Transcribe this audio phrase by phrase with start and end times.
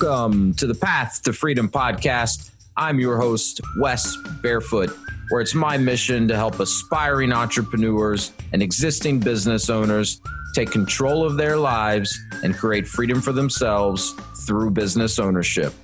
[0.00, 2.52] Welcome to the Path to Freedom podcast.
[2.76, 4.96] I'm your host, Wes Barefoot,
[5.28, 10.20] where it's my mission to help aspiring entrepreneurs and existing business owners
[10.54, 14.14] take control of their lives and create freedom for themselves
[14.46, 15.74] through business ownership.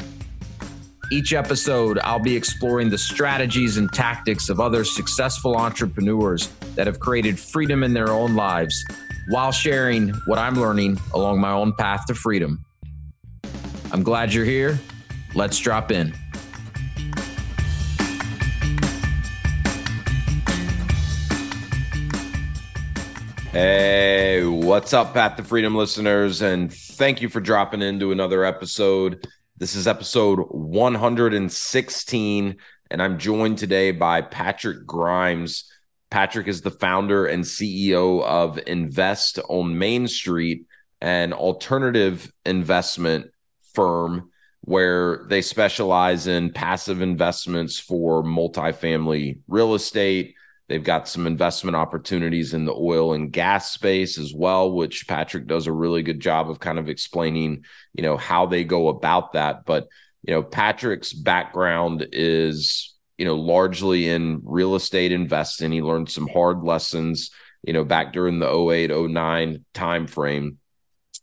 [1.10, 7.00] Each episode, I'll be exploring the strategies and tactics of other successful entrepreneurs that have
[7.00, 8.84] created freedom in their own lives
[9.30, 12.64] while sharing what I'm learning along my own path to freedom.
[13.94, 14.80] I'm glad you're here.
[15.36, 16.12] Let's drop in.
[23.52, 26.42] Hey, what's up, Path to Freedom listeners?
[26.42, 29.28] And thank you for dropping into another episode.
[29.58, 32.56] This is episode 116,
[32.90, 35.70] and I'm joined today by Patrick Grimes.
[36.10, 40.66] Patrick is the founder and CEO of Invest on Main Street,
[41.00, 43.30] an alternative investment
[43.74, 44.30] firm
[44.66, 50.34] where they specialize in passive investments for multifamily real estate.
[50.68, 55.46] They've got some investment opportunities in the oil and gas space as well, which Patrick
[55.46, 59.34] does a really good job of kind of explaining, you know, how they go about
[59.34, 59.66] that.
[59.66, 59.88] But,
[60.22, 65.72] you know, Patrick's background is, you know, largely in real estate investing.
[65.72, 67.30] He learned some hard lessons,
[67.62, 70.56] you know, back during the 08, 09 timeframe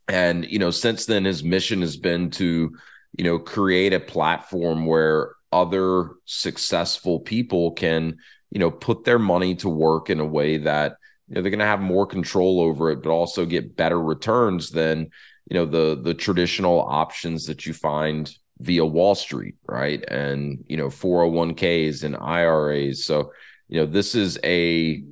[0.07, 2.75] and, you know, since then, his mission has been to,
[3.17, 8.17] you know, create a platform where other successful people can,
[8.52, 11.59] you know, put their money to work in a way that, you know, they're going
[11.59, 15.09] to have more control over it, but also get better returns than,
[15.49, 20.03] you know, the the traditional options that you find via Wall Street, right?
[20.08, 23.05] And, you know, 401ks and IRAs.
[23.05, 23.31] So,
[23.67, 25.03] you know, this is a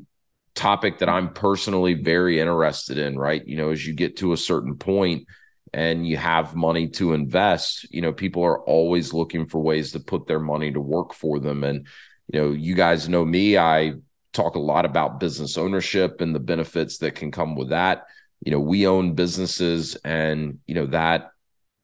[0.60, 3.46] topic that I'm personally very interested in, right?
[3.48, 5.26] You know, as you get to a certain point
[5.74, 10.02] and you have money to invest, you know, people are always looking for ways to
[10.02, 11.64] put their money to work for them.
[11.64, 11.88] And,
[12.28, 13.94] you know, you guys know me, I
[14.34, 18.08] talk a lot about business ownership and the benefits that can come with that.
[18.46, 21.32] You know, we own businesses and, you know, that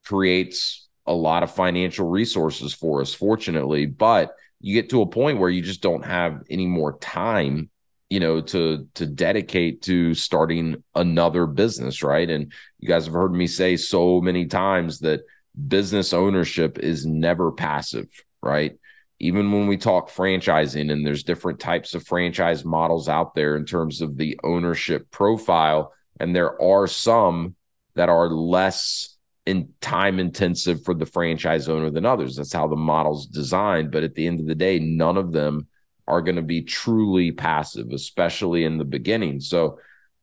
[0.04, 3.86] creates a lot of financial resources for us, fortunately.
[3.86, 7.70] But you get to a point where you just don't have any more time
[8.10, 12.28] you know to to dedicate to starting another business right?
[12.28, 15.22] And you guys have heard me say so many times that
[15.68, 18.08] business ownership is never passive
[18.42, 18.78] right?
[19.18, 23.64] Even when we talk franchising and there's different types of franchise models out there in
[23.64, 27.56] terms of the ownership profile and there are some
[27.94, 32.36] that are less in time intensive for the franchise owner than others.
[32.36, 33.90] That's how the model's designed.
[33.90, 35.68] But at the end of the day none of them
[36.08, 39.40] are going to be truly passive, especially in the beginning.
[39.40, 39.78] So,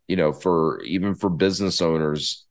[0.07, 2.45] you know, for even for business owners,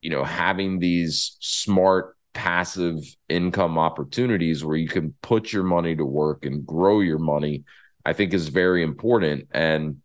[0.00, 2.98] you know, having these smart passive
[3.28, 7.64] income opportunities where you can put your money to work and grow your money,
[8.04, 9.48] I think is very important.
[9.52, 10.02] And,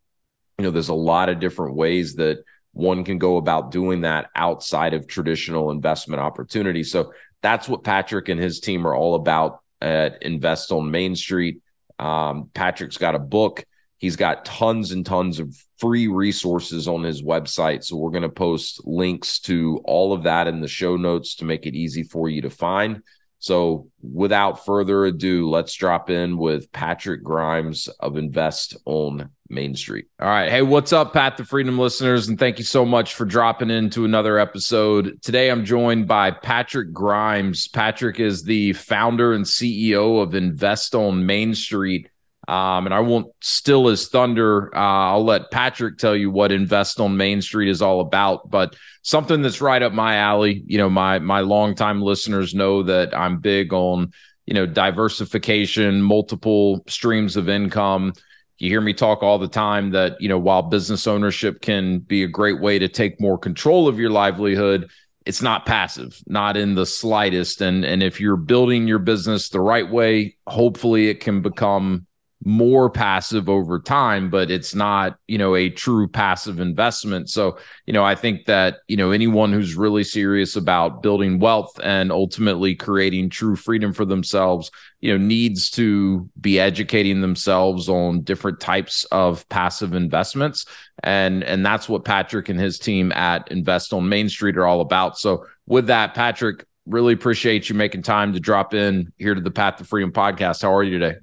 [0.57, 4.29] you know, there's a lot of different ways that one can go about doing that
[4.35, 6.91] outside of traditional investment opportunities.
[6.91, 7.11] So
[7.41, 11.61] that's what Patrick and his team are all about at Invest on Main Street.
[11.99, 13.65] Um, Patrick's got a book.
[13.97, 17.83] He's got tons and tons of free resources on his website.
[17.83, 21.45] So we're going to post links to all of that in the show notes to
[21.45, 23.01] make it easy for you to find.
[23.39, 30.07] So without further ado, let's drop in with Patrick Grimes of Invest on Main Street.
[30.19, 30.49] All right.
[30.49, 32.27] Hey, what's up, Path to Freedom listeners?
[32.27, 35.21] And thank you so much for dropping into another episode.
[35.21, 37.67] Today I'm joined by Patrick Grimes.
[37.67, 42.09] Patrick is the founder and CEO of Invest on Main Street.
[42.47, 44.73] Um, and I won't steal his thunder.
[44.75, 44.79] Uh,
[45.11, 48.49] I'll let Patrick tell you what Invest on Main Street is all about.
[48.49, 50.63] But something that's right up my alley.
[50.65, 54.13] You know, my my longtime listeners know that I'm big on
[54.45, 58.13] you know diversification, multiple streams of income.
[58.59, 62.23] You hear me talk all the time that you know while business ownership can be
[62.23, 64.89] a great way to take more control of your livelihood,
[65.25, 67.61] it's not passive, not in the slightest.
[67.61, 72.07] And and if you're building your business the right way, hopefully it can become
[72.43, 77.29] more passive over time, but it's not, you know, a true passive investment.
[77.29, 81.79] So, you know, I think that, you know, anyone who's really serious about building wealth
[81.83, 84.69] and ultimately creating true freedom for themselves,
[85.01, 90.65] you know, needs to be educating themselves on different types of passive investments.
[91.03, 94.81] And and that's what Patrick and his team at Invest on Main Street are all
[94.81, 95.17] about.
[95.17, 99.51] So, with that, Patrick, really appreciate you making time to drop in here to the
[99.51, 100.61] Path to Freedom podcast.
[100.61, 101.17] How are you today?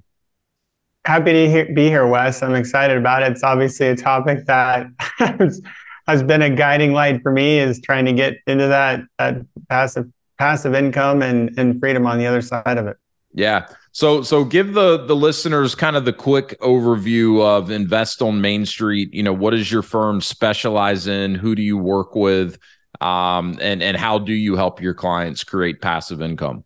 [1.04, 2.42] Happy to be here, Wes.
[2.42, 3.32] I'm excited about it.
[3.32, 4.86] It's obviously a topic that
[5.18, 5.60] has,
[6.06, 9.36] has been a guiding light for me is trying to get into that, that
[9.68, 12.96] passive passive income and and freedom on the other side of it.
[13.32, 13.66] Yeah.
[13.92, 18.66] So so give the the listeners kind of the quick overview of Invest on Main
[18.66, 19.12] Street.
[19.12, 21.34] You know, what does your firm specialize in?
[21.34, 22.58] Who do you work with?
[23.00, 26.64] Um, and and how do you help your clients create passive income?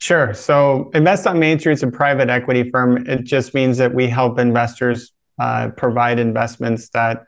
[0.00, 0.32] Sure.
[0.32, 3.06] So Invest on Main Street is a private equity firm.
[3.06, 7.26] It just means that we help investors uh, provide investments that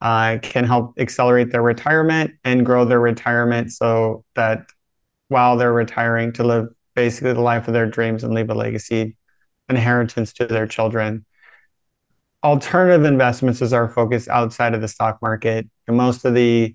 [0.00, 4.66] uh, can help accelerate their retirement and grow their retirement so that
[5.28, 9.16] while they're retiring to live basically the life of their dreams and leave a legacy
[9.68, 11.24] inheritance to their children.
[12.42, 15.68] Alternative investments is our focus outside of the stock market.
[15.86, 16.74] And most of the,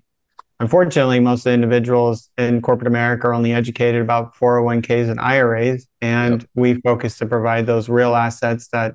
[0.60, 5.86] unfortunately, most of the individuals in corporate America are only educated about 401ks and IRAs.
[6.00, 6.50] And yep.
[6.54, 8.94] we focus to provide those real assets that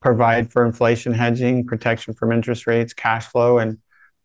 [0.00, 3.78] provide for inflation hedging, protection from interest rates, cash flow, and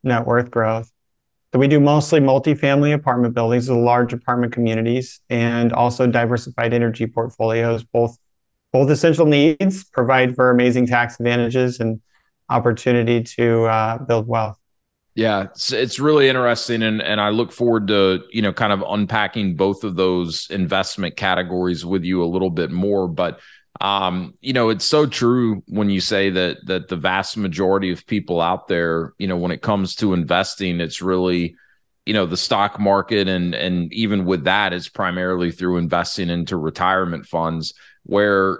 [0.03, 0.91] net worth growth.
[1.53, 7.83] So we do mostly multifamily apartment buildings, large apartment communities, and also diversified energy portfolios.
[7.83, 8.17] Both
[8.73, 12.01] both essential needs provide for amazing tax advantages and
[12.49, 14.59] opportunity to uh, build wealth.
[15.17, 18.83] Yeah, it's, it's really interesting, and and I look forward to you know kind of
[18.87, 23.07] unpacking both of those investment categories with you a little bit more.
[23.07, 23.39] But
[23.81, 28.05] um, you know, it's so true when you say that that the vast majority of
[28.05, 31.55] people out there, you know, when it comes to investing, it's really,
[32.05, 36.57] you know, the stock market and and even with that, it's primarily through investing into
[36.57, 37.73] retirement funds
[38.03, 38.59] where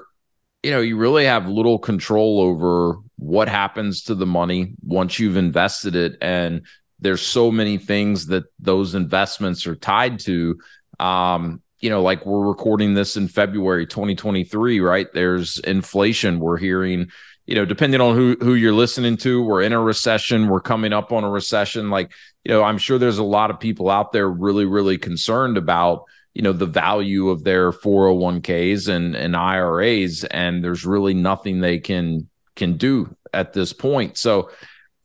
[0.64, 5.38] you know you really have little control over what happens to the money once you've
[5.38, 6.62] invested it and
[7.00, 10.58] there's so many things that those investments are tied to
[11.00, 15.08] um, you know, like we're recording this in February 2023, right?
[15.14, 16.40] There's inflation.
[16.40, 17.12] We're hearing,
[17.46, 20.48] you know, depending on who who you're listening to, we're in a recession.
[20.48, 21.90] We're coming up on a recession.
[21.90, 22.12] Like,
[22.44, 26.06] you know, I'm sure there's a lot of people out there really, really concerned about,
[26.34, 31.78] you know, the value of their 401ks and and IRAs, and there's really nothing they
[31.78, 34.18] can can do at this point.
[34.18, 34.50] So,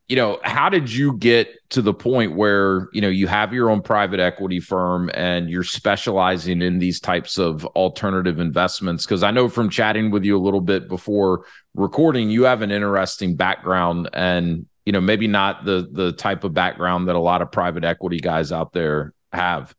[0.09, 3.69] you know, how did you get to the point where, you know, you have your
[3.69, 9.05] own private equity firm and you're specializing in these types of alternative investments?
[9.05, 12.69] Because I know from chatting with you a little bit before recording, you have an
[12.69, 17.41] interesting background and, you know, maybe not the the type of background that a lot
[17.41, 19.73] of private equity guys out there have.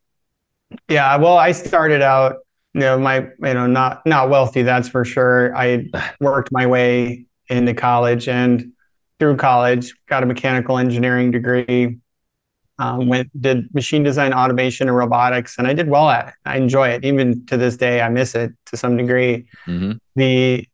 [0.89, 2.37] Yeah, well, I started out,
[2.73, 5.55] you know, my, you know, not not wealthy, that's for sure.
[5.55, 5.85] I
[6.19, 8.71] worked my way into college and
[9.19, 11.99] through college, got a mechanical engineering degree,
[12.77, 16.33] um, went did machine design, automation, and robotics, and I did well at it.
[16.45, 17.05] I enjoy it.
[17.05, 19.45] Even to this day, I miss it to some degree.
[19.65, 19.93] Mm-hmm.
[20.15, 20.67] The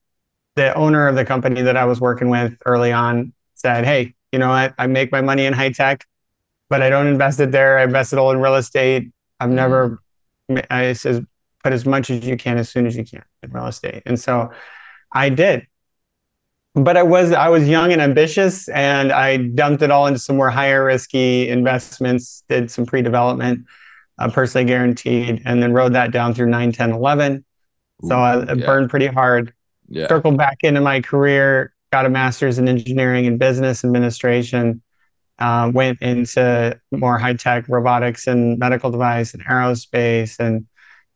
[0.55, 4.39] the owner of the company that I was working with early on said, "Hey, you
[4.39, 4.73] know what?
[4.79, 6.05] I make my money in high tech,
[6.69, 7.77] but I don't invest it there.
[7.77, 9.11] I invest it all in real estate.
[9.39, 9.55] I've mm-hmm.
[9.55, 10.01] never."
[10.71, 11.21] I says,
[11.63, 14.19] "Put as much as you can as soon as you can in real estate," and
[14.19, 14.49] so
[15.13, 15.67] I did
[16.73, 20.37] but I was I was young and ambitious, and I dumped it all into some
[20.37, 22.43] more higher risky investments.
[22.47, 23.65] Did some pre-development,
[24.17, 27.43] uh, personally guaranteed, and then rode that down through 9, 10, 11.
[28.03, 28.65] So Ooh, I yeah.
[28.65, 29.53] burned pretty hard.
[29.89, 30.07] Yeah.
[30.07, 34.81] Circled back into my career, got a master's in engineering and business administration.
[35.39, 40.67] Uh, went into more high tech robotics and medical device and aerospace and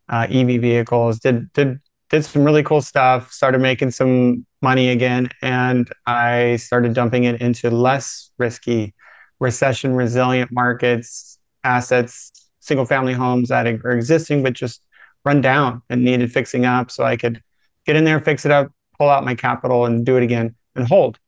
[0.10, 1.20] uh, EV vehicles.
[1.20, 6.96] Did did did some really cool stuff, started making some money again, and I started
[6.96, 8.96] dumping it into less risky,
[9.40, 12.32] recession resilient markets, assets,
[12.62, 14.82] single family homes that are existing but just
[15.24, 17.44] run down and needed fixing up so I could
[17.86, 20.88] get in there, fix it up, pull out my capital and do it again and
[20.88, 21.20] hold.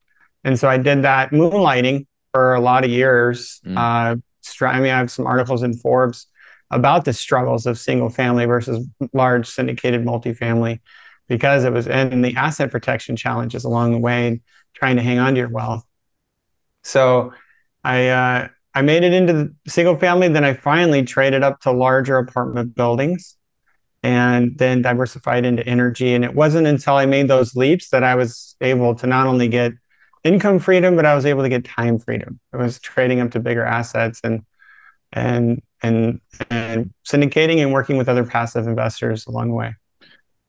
[0.43, 3.61] And so I did that moonlighting for a lot of years.
[3.63, 3.77] Mm.
[3.77, 6.25] Uh, I mean, I have some articles in Forbes
[6.71, 10.79] about the struggles of single family versus large syndicated multifamily
[11.27, 14.41] because it was and the asset protection challenges along the way
[14.73, 15.83] trying to hang on to your wealth.
[16.83, 17.33] So
[17.83, 20.27] I uh, I made it into single family.
[20.27, 23.35] Then I finally traded up to larger apartment buildings
[24.03, 26.13] and then diversified into energy.
[26.13, 29.47] And it wasn't until I made those leaps that I was able to not only
[29.47, 29.73] get
[30.23, 32.39] income freedom, but I was able to get time freedom.
[32.53, 34.45] I was trading up to bigger assets and
[35.11, 39.75] and and and syndicating and working with other passive investors along the way.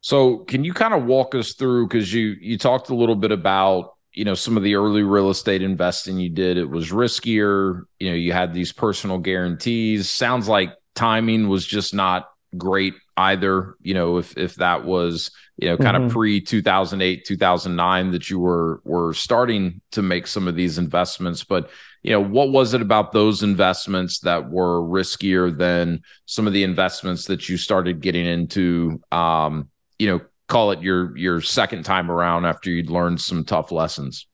[0.01, 3.33] So, can you kind of walk us through because you you talked a little bit
[3.33, 6.57] about you know some of the early real estate investing you did.
[6.57, 7.83] It was riskier.
[8.01, 10.11] You know, you had these personal guarantees.
[10.11, 13.77] Sounds like timing was just not great either.
[13.81, 16.07] You know, if if that was you know kind mm-hmm.
[16.07, 21.45] of pre 2008 2009 that you were were starting to make some of these investments,
[21.45, 21.71] but
[22.03, 26.65] you know what was it about those investments that were riskier than some of the
[26.65, 29.01] investments that you started getting into?
[29.13, 33.71] Um, you know, call it your your second time around after you'd learned some tough
[33.71, 34.27] lessons.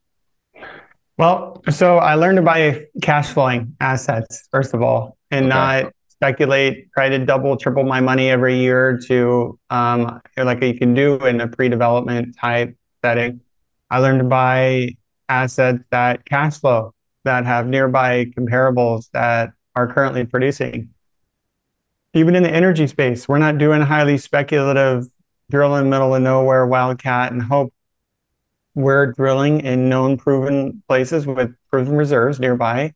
[1.17, 5.55] Well, so I learned to buy cash flowing assets first of all, and okay.
[5.55, 10.95] not speculate, try to double, triple my money every year to um, like you can
[10.95, 13.41] do in a pre-development type setting.
[13.91, 14.97] I learned to buy
[15.29, 16.95] assets that cash flow,
[17.25, 20.91] that have nearby comparables that are currently producing.
[22.13, 25.05] Even in the energy space, we're not doing highly speculative
[25.55, 27.73] drill in the middle of nowhere, wildcat, and hope.
[28.75, 32.93] We're drilling in known proven places with proven reserves nearby,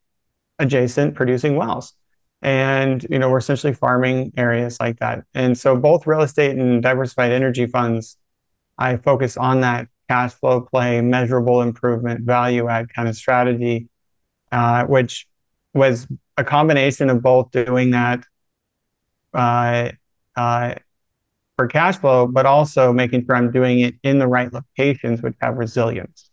[0.59, 1.95] adjacent producing wells
[2.43, 6.81] and you know we're essentially farming areas like that and so both real estate and
[6.83, 8.17] diversified energy funds
[8.79, 13.88] i focus on that cash flow play measurable improvement value add kind of strategy
[14.53, 15.27] uh, which
[15.75, 18.25] was a combination of both doing that
[19.35, 19.91] uh,
[20.37, 20.75] uh,
[21.59, 25.35] for cash flow but also making sure i'm doing it in the right locations which
[25.41, 26.31] have resilience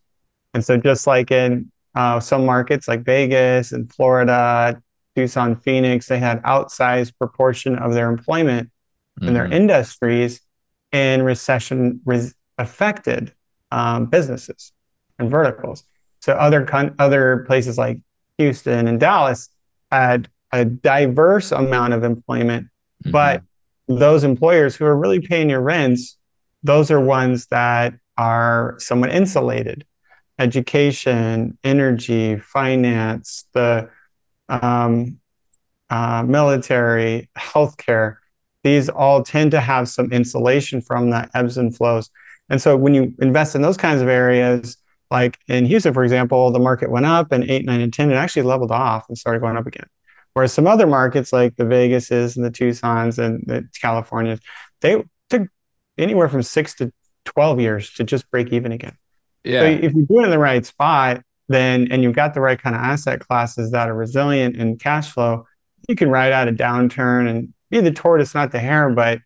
[0.53, 4.82] and so just like in uh, some markets like vegas and florida
[5.15, 8.70] Tucson, Phoenix, they had outsized proportion of their employment
[9.20, 9.27] mm-hmm.
[9.27, 9.53] in their mm-hmm.
[9.53, 10.41] industries
[10.91, 13.34] in recession res- affected
[13.72, 14.74] um, businesses
[15.17, 15.84] and verticals.
[16.20, 18.00] So other con- other places like
[18.38, 19.50] Houston and Dallas
[19.91, 23.12] had a diverse amount of employment, mm-hmm.
[23.12, 23.41] but
[23.88, 26.18] those employers who are really paying your rents,
[26.63, 29.86] those are ones that are somewhat insulated.
[30.39, 33.89] Education, energy, finance, the
[34.50, 35.20] um,
[35.89, 38.18] uh, military, healthcare,
[38.63, 42.10] these all tend to have some insulation from the ebbs and flows.
[42.50, 44.77] And so when you invest in those kinds of areas,
[45.12, 48.15] like in Houston, for example, the market went up and eight, nine, and 10, it
[48.15, 49.86] actually leveled off and started going up again.
[50.36, 54.42] Whereas some other markets like the Vegases and the Tucsons and the Californias,
[54.82, 55.48] they took
[55.98, 56.92] anywhere from six to
[57.24, 58.98] 12 years to just break even again.
[59.46, 59.62] Yeah.
[59.62, 62.62] So if you do it in the right spot, then and you've got the right
[62.62, 65.46] kind of asset classes that are resilient and cash flow,
[65.88, 69.22] you can ride out a downturn and be the tortoise, not the hare, but it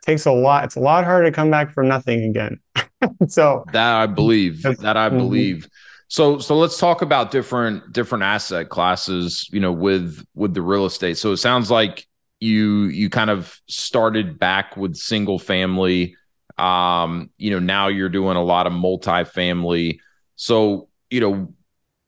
[0.00, 0.64] takes a lot.
[0.64, 2.58] It's a lot harder to come back from nothing again.
[3.28, 5.18] so that I believe that I mm-hmm.
[5.18, 5.68] believe.
[6.08, 10.86] So so let's talk about different different asset classes, you know, with with the real
[10.86, 11.18] estate.
[11.18, 12.06] So it sounds like
[12.40, 16.16] you you kind of started back with single family.
[16.58, 19.98] Um you know now you're doing a lot of multifamily.
[20.36, 21.54] So you know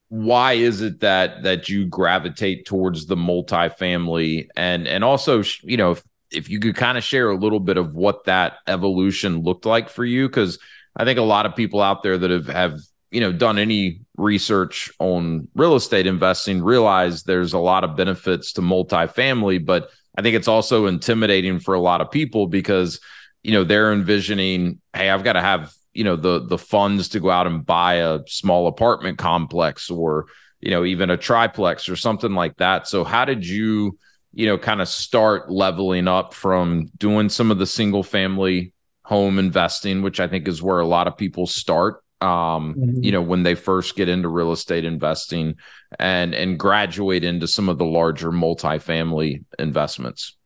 [0.08, 4.48] why is it that that you gravitate towards the multifamily?
[4.56, 7.76] And and also you know if, if you could kind of share a little bit
[7.76, 10.58] of what that evolution looked like for you because
[10.96, 14.00] i think a lot of people out there that have have you know done any
[14.16, 20.22] research on real estate investing realize there's a lot of benefits to multifamily but i
[20.22, 23.00] think it's also intimidating for a lot of people because
[23.42, 27.20] you know they're envisioning hey i've got to have you know the the funds to
[27.20, 30.26] go out and buy a small apartment complex or
[30.60, 32.86] you know even a triplex or something like that.
[32.86, 33.98] So how did you
[34.32, 38.72] you know kind of start leveling up from doing some of the single family
[39.02, 43.02] home investing which i think is where a lot of people start um mm-hmm.
[43.02, 45.54] you know when they first get into real estate investing
[45.98, 50.36] and and graduate into some of the larger multifamily investments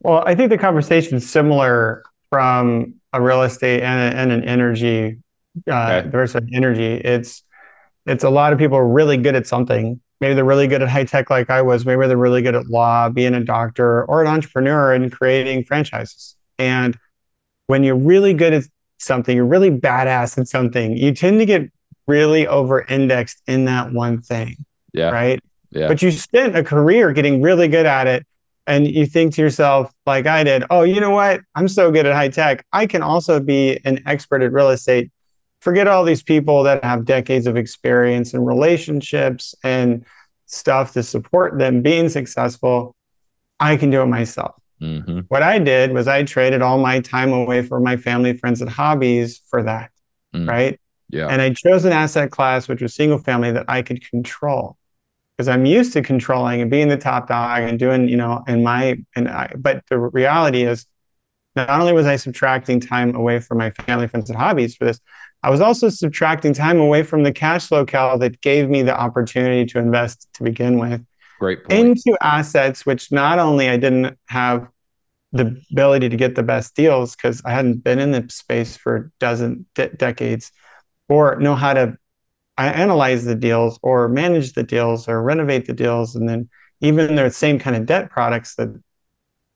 [0.00, 5.18] well i think the conversation is similar from a real estate and, and an energy
[5.70, 6.40] uh, okay.
[6.52, 6.94] energy.
[6.94, 7.42] It's
[8.06, 10.00] it's a lot of people are really good at something.
[10.20, 11.86] Maybe they're really good at high tech, like I was.
[11.86, 16.36] Maybe they're really good at law, being a doctor, or an entrepreneur and creating franchises.
[16.58, 16.98] And
[17.66, 18.64] when you're really good at
[18.98, 20.96] something, you're really badass at something.
[20.96, 21.70] You tend to get
[22.06, 24.56] really over indexed in that one thing.
[24.92, 25.10] Yeah.
[25.10, 25.40] Right.
[25.70, 25.88] Yeah.
[25.88, 28.26] But you spent a career getting really good at it
[28.66, 31.40] and you think to yourself, like I did, oh, you know what?
[31.54, 32.64] I'm so good at high tech.
[32.72, 35.10] I can also be an expert at real estate.
[35.60, 40.04] Forget all these people that have decades of experience and relationships and
[40.46, 42.94] stuff to support them being successful.
[43.60, 44.54] I can do it myself.
[44.80, 45.20] Mm-hmm.
[45.28, 48.70] What I did was I traded all my time away for my family, friends, and
[48.70, 49.90] hobbies for that.
[50.34, 50.48] Mm.
[50.48, 50.80] Right.
[51.10, 51.28] Yeah.
[51.28, 54.76] And I chose an asset class, which was single family that I could control
[55.38, 58.62] because I'm used to controlling and being the top dog and doing, you know, in
[58.64, 60.84] my and I, but the reality is
[61.54, 65.00] not only was I subtracting time away from my family, friends, and hobbies for this,
[65.42, 68.98] I was also subtracting time away from the cash flow cal that gave me the
[68.98, 71.04] opportunity to invest to begin with.
[71.38, 71.78] Great point.
[71.78, 74.68] Into assets which not only I didn't have
[75.32, 78.96] the ability to get the best deals because I hadn't been in the space for
[78.96, 80.50] a dozen de- decades,
[81.08, 81.98] or know how to
[82.56, 86.48] analyze the deals, or manage the deals, or renovate the deals, and then
[86.80, 88.68] even the same kind of debt products that.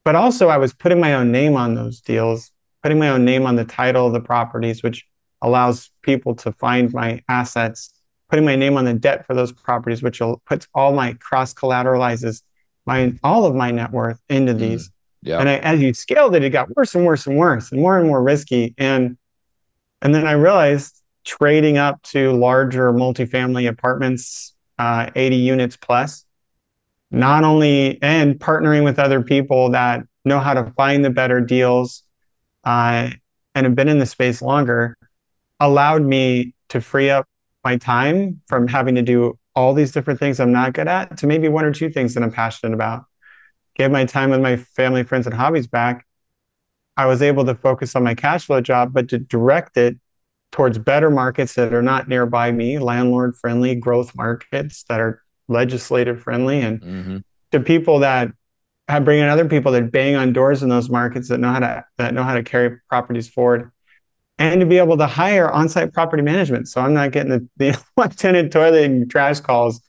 [0.05, 2.51] But also, I was putting my own name on those deals,
[2.83, 5.07] putting my own name on the title of the properties, which
[5.41, 7.93] allows people to find my assets,
[8.33, 12.41] putting my name on the debt for those properties, which puts all my cross collateralizes
[12.87, 14.59] my all of my net worth into mm.
[14.59, 14.89] these.
[14.89, 14.93] Mm.
[15.25, 15.39] Yeah.
[15.39, 17.99] And I, as you scaled it, it got worse and worse and worse and more
[17.99, 18.75] and more risky.
[18.79, 19.19] And
[20.01, 26.25] and then I realized trading up to larger multifamily apartments, uh, 80 units plus,
[27.11, 32.03] not only and partnering with other people that know how to find the better deals
[32.65, 33.11] uh,
[33.55, 34.97] and have been in the space longer,
[35.61, 37.29] allowed me to free up
[37.65, 41.27] my time from having to do all these different things I'm not good at to
[41.27, 43.05] maybe one or two things that I'm passionate about.
[43.75, 46.07] Gave my time with my family, friends, and hobbies back,
[46.97, 49.99] I was able to focus on my cash flow job, but to direct it
[50.51, 56.23] towards better markets that are not nearby me, landlord friendly growth markets that are legislative
[56.23, 57.17] friendly, and mm-hmm.
[57.53, 58.31] to people that
[58.89, 61.61] have bring in other people that bang on doors in those markets that know how
[61.61, 63.71] to that know how to carry properties forward,
[64.39, 66.69] and to be able to hire on-site property management.
[66.69, 69.81] So I'm not getting the, the one tenant toilet and trash calls,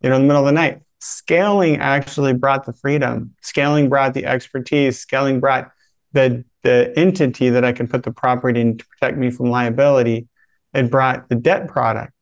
[0.00, 0.82] you know, in the middle of the night.
[1.00, 3.34] Scaling actually brought the freedom.
[3.42, 4.98] Scaling brought the expertise.
[4.98, 5.70] Scaling brought
[6.12, 10.28] the the entity that i can put the property in to protect me from liability.
[10.74, 12.12] It brought the debt product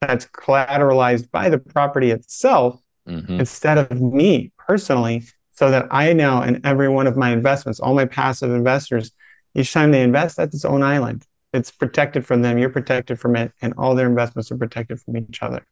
[0.00, 3.38] that's collateralized by the property itself mm-hmm.
[3.38, 7.94] instead of me personally so that i now in every one of my investments all
[7.94, 9.12] my passive investors
[9.54, 13.36] each time they invest that's its own island it's protected from them you're protected from
[13.36, 15.66] it and all their investments are protected from each other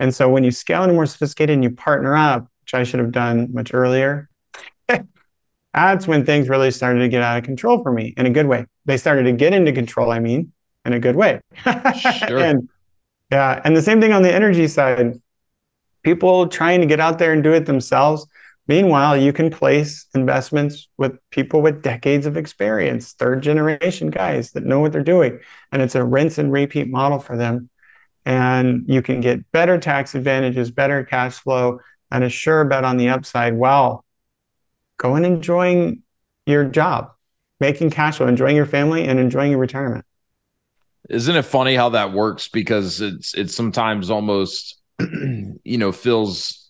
[0.00, 3.00] and so when you scale into more sophisticated and you partner up, which I should
[3.00, 4.28] have done much earlier,
[5.74, 8.46] that's when things really started to get out of control for me in a good
[8.46, 8.66] way.
[8.84, 10.52] They started to get into control, I mean,
[10.84, 11.40] in a good way.
[11.64, 12.38] sure.
[12.38, 12.68] And
[13.30, 15.20] yeah, and the same thing on the energy side.
[16.02, 18.26] People trying to get out there and do it themselves.
[18.68, 24.64] Meanwhile, you can place investments with people with decades of experience, third generation guys that
[24.64, 25.40] know what they're doing.
[25.72, 27.70] And it's a rinse and repeat model for them
[28.28, 32.98] and you can get better tax advantages, better cash flow, and a sure bet on
[32.98, 34.04] the upside while
[34.98, 36.02] going enjoying
[36.44, 37.10] your job,
[37.58, 40.04] making cash flow, enjoying your family, and enjoying your retirement.
[41.08, 42.48] Isn't it funny how that works?
[42.48, 46.67] Because it's it's sometimes almost, you know, feels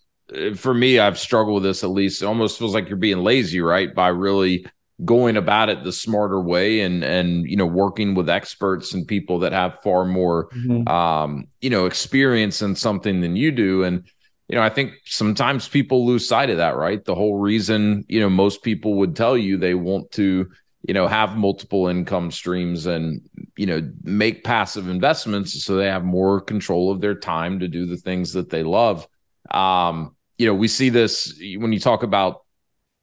[0.55, 2.21] for me, I've struggled with this at least.
[2.21, 3.93] It almost feels like you're being lazy, right?
[3.93, 4.65] By really
[5.05, 9.39] going about it the smarter way and and you know working with experts and people
[9.39, 10.87] that have far more mm-hmm.
[10.89, 14.03] um you know experience in something than you do and
[14.49, 18.19] you know i think sometimes people lose sight of that right the whole reason you
[18.19, 20.49] know most people would tell you they want to
[20.85, 23.21] you know have multiple income streams and
[23.55, 27.85] you know make passive investments so they have more control of their time to do
[27.85, 29.07] the things that they love
[29.51, 32.43] um you know we see this when you talk about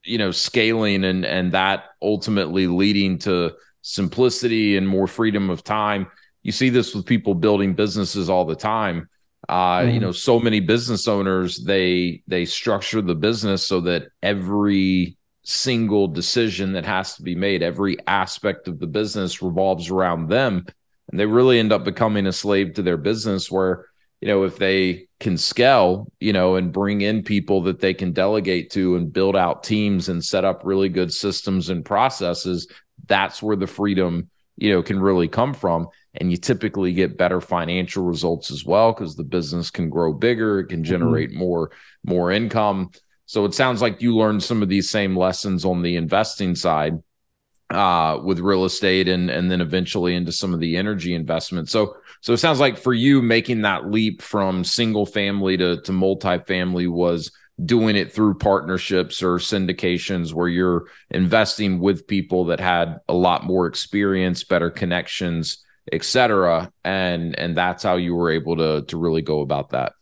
[0.03, 6.09] you know scaling and and that ultimately leading to simplicity and more freedom of time
[6.43, 9.09] you see this with people building businesses all the time
[9.49, 9.91] uh mm-hmm.
[9.95, 16.09] you know so many business owners they they structure the business so that every single
[16.09, 20.67] decision that has to be made every aspect of the business revolves around them
[21.11, 23.87] and they really end up becoming a slave to their business where
[24.27, 28.11] you know, if they can scale, you know, and bring in people that they can
[28.11, 32.67] delegate to and build out teams and set up really good systems and processes,
[33.07, 35.87] that's where the freedom, you know, can really come from.
[36.17, 40.59] And you typically get better financial results as well because the business can grow bigger,
[40.59, 40.91] it can mm-hmm.
[40.91, 41.39] generate mm-hmm.
[41.39, 41.71] more
[42.05, 42.91] more income.
[43.27, 47.01] So it sounds like you learned some of these same lessons on the investing side
[47.71, 51.71] uh, with real estate and and then eventually into some of the energy investments.
[51.71, 55.93] So so it sounds like for you making that leap from single family to to
[55.93, 57.31] multifamily was
[57.65, 63.45] doing it through partnerships or syndications where you're investing with people that had a lot
[63.45, 66.73] more experience, better connections, etc.
[66.83, 69.93] And and that's how you were able to to really go about that.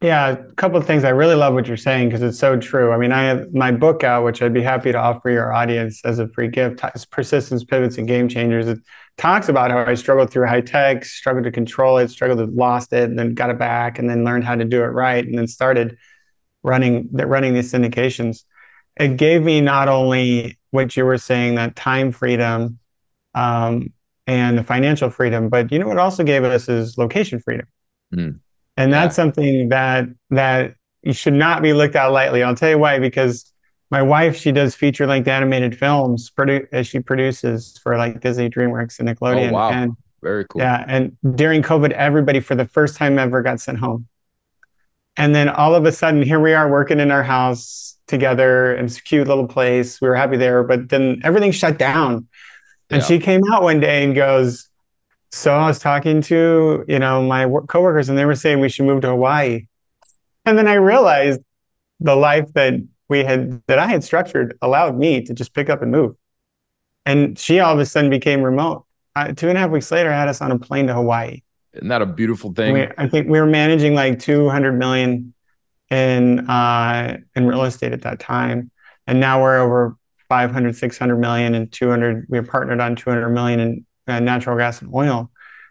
[0.00, 1.02] Yeah, a couple of things.
[1.02, 2.92] I really love what you're saying because it's so true.
[2.92, 6.00] I mean, I have my book out, which I'd be happy to offer your audience
[6.04, 6.80] as a free gift.
[6.94, 8.68] It's Persistence, Pivots, and Game Changers.
[8.68, 8.78] It
[9.16, 12.92] talks about how I struggled through high tech, struggled to control it, struggled to lost
[12.92, 15.36] it, and then got it back, and then learned how to do it right, and
[15.36, 15.98] then started
[16.62, 18.44] running that running these syndications.
[19.00, 22.78] It gave me not only what you were saying, that time freedom
[23.34, 23.92] um,
[24.28, 27.66] and the financial freedom, but you know what also gave us is location freedom.
[28.14, 28.38] Mm
[28.78, 29.24] and that's yeah.
[29.24, 32.42] something that that you should not be looked at lightly.
[32.42, 33.52] I'll tell you why, because
[33.90, 38.50] my wife, she does feature length animated films produ- as she produces for like Disney,
[38.50, 39.50] DreamWorks, and oh, Nickelodeon.
[39.50, 39.70] Oh, wow.
[39.70, 40.60] And Very cool.
[40.60, 44.06] yeah, and during COVID, everybody for the first time ever got sent home.
[45.16, 48.86] And then all of a sudden, here we are working in our house together in
[48.86, 50.00] this cute little place.
[50.00, 52.28] We were happy there, but then everything shut down.
[52.90, 53.06] And Yeah.
[53.06, 54.68] she came out one day and goes,
[55.30, 58.68] "So I was talking to you know my work- coworkers, and they were saying we
[58.68, 59.66] should move to Hawaii."
[60.44, 61.40] And then I realized
[62.00, 62.74] the life that
[63.08, 66.14] we had that I had structured allowed me to just pick up and move.
[67.06, 68.84] And she all of a sudden became remote.
[69.16, 71.42] Uh, two and a half weeks later, I had us on a plane to Hawaii.
[71.72, 72.72] Isn't that a beautiful thing?
[72.72, 75.34] We, I think we were managing like 200 million
[75.90, 78.70] in uh, in real estate at that time,
[79.06, 79.96] and now we're over
[80.28, 82.26] 500, 600 million and 200.
[82.28, 85.30] We are partnered on 200 million in uh, natural gas and oil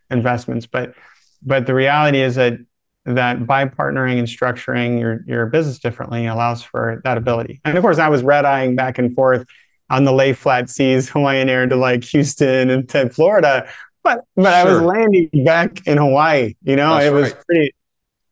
[0.09, 0.65] investments.
[0.65, 0.93] But
[1.41, 2.59] but the reality is that
[3.05, 7.61] that by partnering and structuring your your business differently allows for that ability.
[7.65, 9.45] And of course, I was red eyeing back and forth
[9.89, 13.69] on the lay flat seas, Hawaiian Air to like Houston and to Florida.
[14.03, 16.55] But but I was landing back in Hawaii.
[16.63, 17.45] You know, That's it was right.
[17.45, 17.75] pretty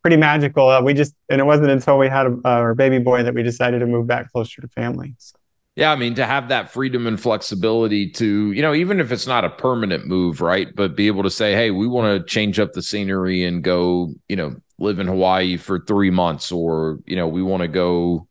[0.02, 0.70] pretty magical.
[0.70, 3.44] Uh, we just and it wasn't until we had a, our baby boy that we
[3.44, 5.16] decided to move back closer to family.
[5.18, 5.38] So,
[5.76, 9.28] Yeah, I mean, to have that freedom and flexibility to, you know, even if it's
[9.28, 10.74] not a permanent move, right?
[10.74, 14.14] But be able to say, hey, we want to change up the scenery and go,
[14.30, 18.28] you know, live in Hawaii for three months, or, you know, we want to go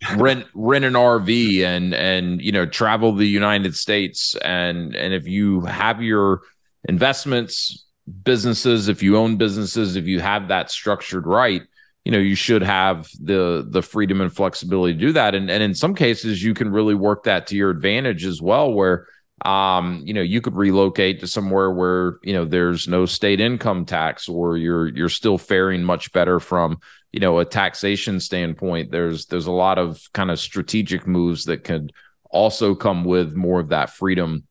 [0.00, 4.96] You know, rent rent an RV and and you know travel the United States and
[4.96, 6.40] and if you have your
[6.88, 7.84] investments
[8.22, 11.62] businesses if you own businesses if you have that structured right
[12.06, 15.34] you know you should have the the freedom and flexibility to do that.
[15.34, 18.72] And and in some cases you can really work that to your advantage as well
[18.72, 19.08] where
[19.44, 23.84] um you know you could relocate to somewhere where you know there's no state income
[23.84, 26.78] tax or you're you're still faring much better from
[27.10, 28.92] you know a taxation standpoint.
[28.92, 31.92] There's there's a lot of kind of strategic moves that could
[32.30, 34.44] also come with more of that freedom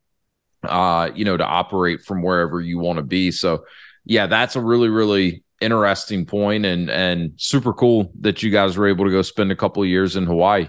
[0.68, 3.32] uh you know to operate from wherever you want to be.
[3.32, 3.64] So
[4.04, 8.88] yeah that's a really really interesting point and and super cool that you guys were
[8.88, 10.68] able to go spend a couple of years in hawaii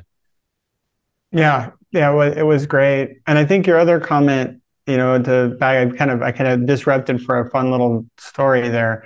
[1.32, 3.18] Yeah, yeah, it was, great.
[3.26, 6.48] And I think your other comment, you know, to back, I kind of I kind
[6.50, 9.04] of disrupted for a fun little story there,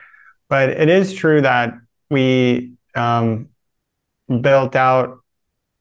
[0.48, 1.74] but it is true that
[2.10, 3.48] we um,
[4.40, 5.18] built out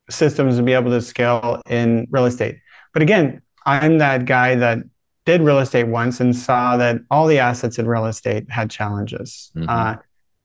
[0.10, 2.58] systems to be able to scale in real estate.
[2.94, 4.80] But again, I'm that guy that
[5.30, 9.52] did real estate once and saw that all the assets in real estate had challenges.
[9.56, 9.66] Mhm.
[9.70, 9.96] Uh,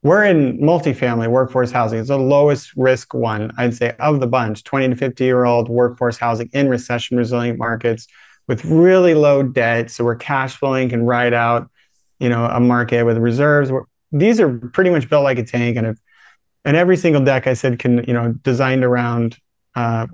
[0.02, 1.98] we're in multifamily workforce housing.
[2.00, 5.70] It's the lowest risk one, I'd say, of the bunch 20 to 50 year old
[5.70, 8.06] workforce housing in recession resilient markets
[8.46, 9.90] with really low debt.
[9.90, 11.70] So we're cash flowing, can ride out,
[12.18, 13.72] you know, a market with reserves.
[14.12, 15.78] These are pretty much built like a tank.
[15.78, 15.98] And if,
[16.66, 19.38] and every single deck I said can, you know, designed around,
[19.74, 20.06] uh,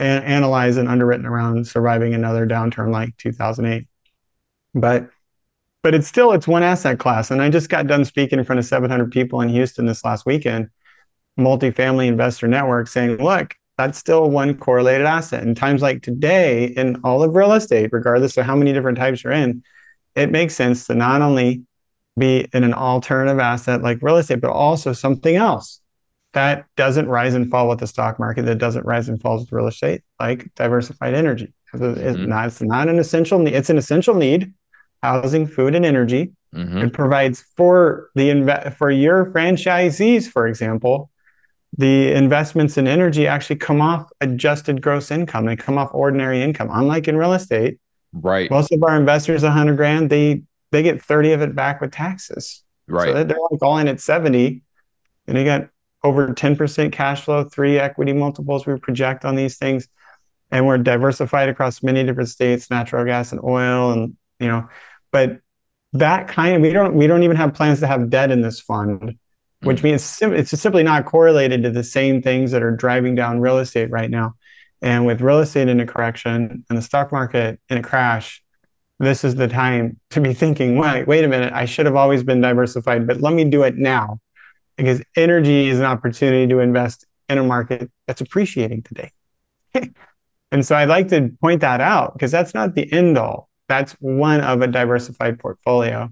[0.00, 3.86] an- analyzed and underwritten around surviving another downturn like 2008.
[4.76, 5.10] But
[5.82, 7.30] but it's still it's one asset class.
[7.30, 10.26] And i just got done speaking in front of 700 people in houston this last
[10.26, 10.68] weekend
[11.38, 15.42] multifamily investor network saying look that's still one correlated asset.
[15.42, 19.22] In times like today in all of real estate regardless of how many different types
[19.24, 19.62] you're in
[20.14, 21.62] it makes sense to not only
[22.18, 25.80] be in an alternative asset like real estate but also something else
[26.32, 29.52] that doesn't rise and fall with the stock market that doesn't rise and falls with
[29.52, 31.52] real estate like diversified energy.
[31.72, 32.26] It's Mhm.
[32.26, 34.52] not, it's not an essential need it's an essential need
[35.02, 36.32] housing, food, and energy.
[36.54, 36.84] Mhm.
[36.84, 41.10] It provides for the inve- for your franchisees, for example,
[41.76, 45.44] the investments in energy actually come off adjusted gross income.
[45.44, 46.70] They come off ordinary income.
[46.72, 47.78] Unlike in real estate,
[48.12, 51.80] right most of our investors, a hundred grand, they they get thirty of it back
[51.80, 52.62] with taxes.
[52.88, 54.62] right So they're they're like all in at seventy,
[55.26, 55.68] and they got
[56.02, 59.88] over ten percent cash flow, three equity multiples we project on these things,
[60.50, 64.68] and we're diversified across many different states, natural gas and oil, and you know,
[65.12, 65.40] but
[65.92, 68.60] that kind of we don't we don't even have plans to have debt in this
[68.60, 69.16] fund,
[69.62, 69.84] which mm.
[69.84, 73.58] means sim- it's simply not correlated to the same things that are driving down real
[73.58, 74.34] estate right now.
[74.82, 78.42] And with real estate in a correction and the stock market in a crash,
[78.98, 82.22] this is the time to be thinking, wait, wait a minute, I should have always
[82.22, 84.20] been diversified, but let me do it now.
[84.76, 89.10] Because energy is an opportunity to invest in a market that's appreciating today.
[90.52, 93.45] and so I'd like to point that out because that's not the end all.
[93.68, 96.10] That's one of a diversified portfolio.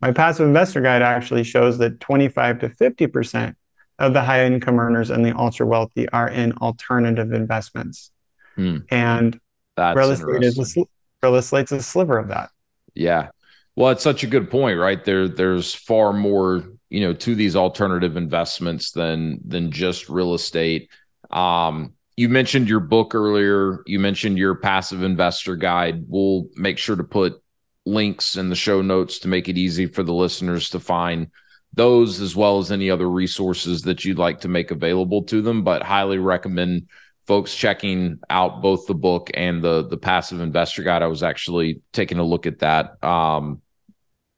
[0.00, 3.54] My passive investor guide actually shows that 25 to 50%
[3.98, 8.10] of the high income earners and the ultra wealthy are in alternative investments.
[8.56, 8.78] Hmm.
[8.90, 9.38] And
[9.76, 10.84] that's real estate is a,
[11.22, 12.50] real estate's a sliver of that.
[12.94, 13.28] Yeah.
[13.76, 15.04] Well, it's such a good point, right?
[15.04, 20.90] There there's far more, you know, to these alternative investments than than just real estate.
[21.30, 23.82] Um you mentioned your book earlier.
[23.86, 26.04] You mentioned your passive investor guide.
[26.08, 27.42] We'll make sure to put
[27.86, 31.30] links in the show notes to make it easy for the listeners to find
[31.74, 35.64] those as well as any other resources that you'd like to make available to them.
[35.64, 36.88] But highly recommend
[37.26, 41.02] folks checking out both the book and the the passive investor guide.
[41.02, 43.60] I was actually taking a look at that um,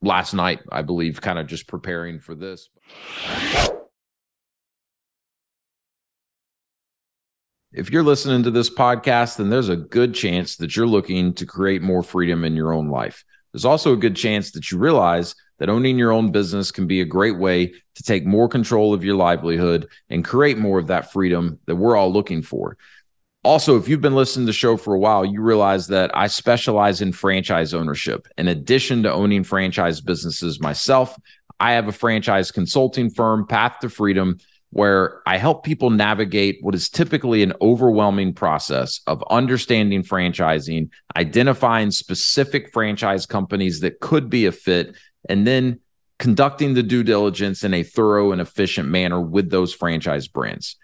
[0.01, 2.71] last night, I believe, kind of just preparing for this.
[7.73, 11.45] If you're listening to this podcast, then there's a good chance that you're looking to
[11.45, 13.25] create more freedom in your own life.
[13.53, 17.01] There's also a good chance that you realize that owning your own business can be
[17.01, 21.13] a great way to take more control of your livelihood and create more of that
[21.13, 22.77] freedom that we're all looking for.
[23.43, 26.29] Also, if you've been listening to the show for a while, you realize that I
[26.29, 28.29] specialize in franchise ownership.
[28.39, 31.17] In addition to owning franchise businesses myself,
[31.59, 34.39] I have a franchise consulting firm, Path to Freedom
[34.77, 41.91] where I help people navigate what is typically an overwhelming process of understanding franchising, identifying
[41.91, 44.95] specific franchise companies that could be a fit,
[45.31, 45.81] and then
[46.19, 50.77] conducting the due diligence in a thorough and efficient manner with those franchise brands.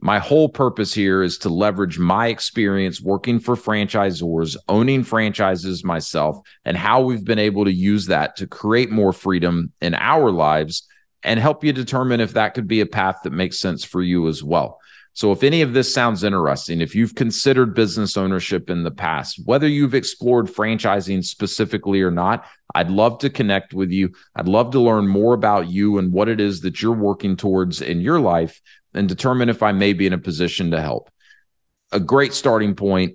[0.00, 6.40] My whole purpose here is to leverage my experience working for franchisors, owning franchises myself,
[6.64, 10.88] and how we've been able to use that to create more freedom in our lives
[11.22, 14.28] and help you determine if that could be a path that makes sense for you
[14.28, 14.80] as well.
[15.14, 19.40] So, if any of this sounds interesting, if you've considered business ownership in the past,
[19.44, 24.12] whether you've explored franchising specifically or not, I'd love to connect with you.
[24.36, 27.82] I'd love to learn more about you and what it is that you're working towards
[27.82, 28.60] in your life
[28.94, 31.10] and determine if I may be in a position to help.
[31.90, 33.14] A great starting point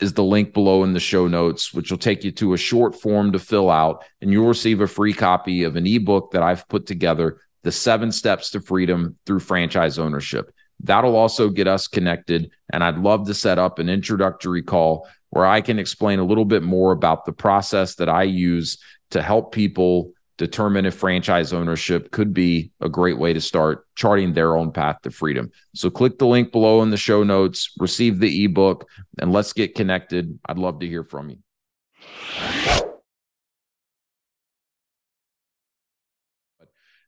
[0.00, 3.00] is the link below in the show notes, which will take you to a short
[3.00, 6.68] form to fill out, and you'll receive a free copy of an ebook that I've
[6.68, 10.52] put together The Seven Steps to Freedom Through Franchise Ownership.
[10.80, 12.50] That'll also get us connected.
[12.72, 16.44] And I'd love to set up an introductory call where I can explain a little
[16.44, 18.78] bit more about the process that I use
[19.10, 24.32] to help people determine if franchise ownership could be a great way to start charting
[24.32, 25.52] their own path to freedom.
[25.72, 28.88] So click the link below in the show notes, receive the ebook,
[29.20, 30.40] and let's get connected.
[30.44, 31.36] I'd love to hear from you.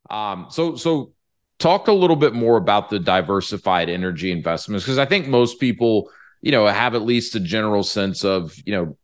[0.09, 1.13] Um, so so
[1.59, 6.09] talk a little bit more about the diversified energy investments because I think most people,
[6.41, 8.97] you know, have at least a general sense of, you know,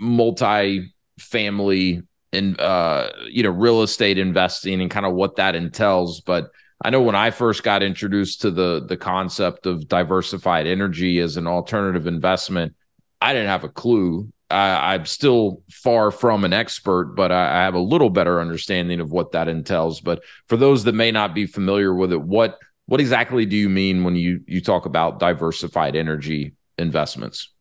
[0.00, 2.02] multi-family
[2.34, 6.20] in uh, you know real estate investing and kind of what that entails.
[6.20, 6.50] But
[6.84, 11.36] I know when I first got introduced to the the concept of diversified energy as
[11.36, 12.74] an alternative investment,
[13.20, 14.30] I didn't have a clue.
[14.50, 19.00] I, am still far from an expert, but I, I have a little better understanding
[19.00, 20.00] of what that entails.
[20.00, 23.68] But for those that may not be familiar with it, what what exactly do you
[23.68, 27.53] mean when you you talk about diversified energy investments?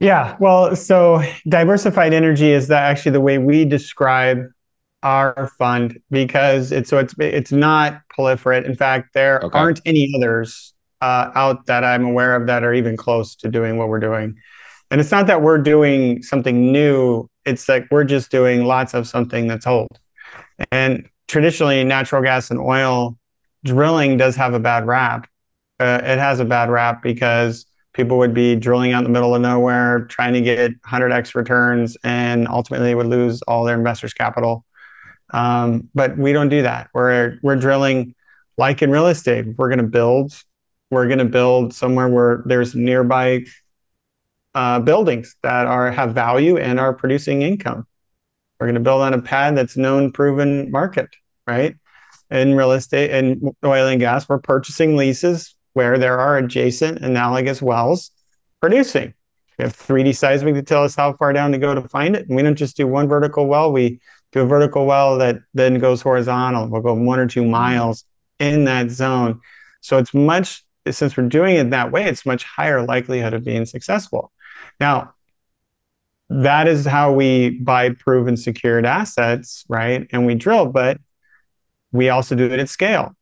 [0.00, 4.44] Yeah, well, so diversified energy is that actually the way we describe
[5.02, 8.64] our fund because it's so it's it's not proliferate.
[8.64, 9.58] In fact, there okay.
[9.58, 13.76] aren't any others uh, out that I'm aware of that are even close to doing
[13.76, 14.36] what we're doing.
[14.90, 19.06] And it's not that we're doing something new; it's like we're just doing lots of
[19.06, 19.98] something that's old.
[20.70, 23.18] And traditionally, natural gas and oil
[23.64, 25.28] drilling does have a bad rap.
[25.80, 27.66] Uh, it has a bad rap because
[27.98, 31.96] people would be drilling out in the middle of nowhere, trying to get 100x returns,
[32.04, 34.64] and ultimately would lose all their investors' capital.
[35.30, 36.90] Um, but we don't do that.
[36.94, 38.14] We're we're drilling
[38.56, 39.46] like in real estate.
[39.58, 40.32] We're going to build.
[40.90, 43.44] We're going to build somewhere where there's nearby
[44.54, 47.84] uh, buildings that are have value and are producing income.
[48.60, 51.08] We're going to build on a pad that's known, proven market,
[51.48, 51.74] right?
[52.30, 57.62] In real estate and oil and gas, we're purchasing leases where there are adjacent analogous
[57.62, 58.10] wells
[58.60, 59.14] producing.
[59.56, 62.26] We have 3D seismic to tell us how far down to go to find it.
[62.26, 64.00] And we don't just do one vertical well, we
[64.32, 66.68] do a vertical well that then goes horizontal.
[66.68, 68.02] We'll go one or two miles
[68.40, 69.40] in that zone.
[69.80, 73.64] So it's much, since we're doing it that way, it's much higher likelihood of being
[73.64, 74.32] successful.
[74.80, 75.14] Now,
[76.28, 80.08] that is how we buy proven secured assets, right?
[80.10, 80.98] And we drill, but
[81.92, 83.14] we also do it at scale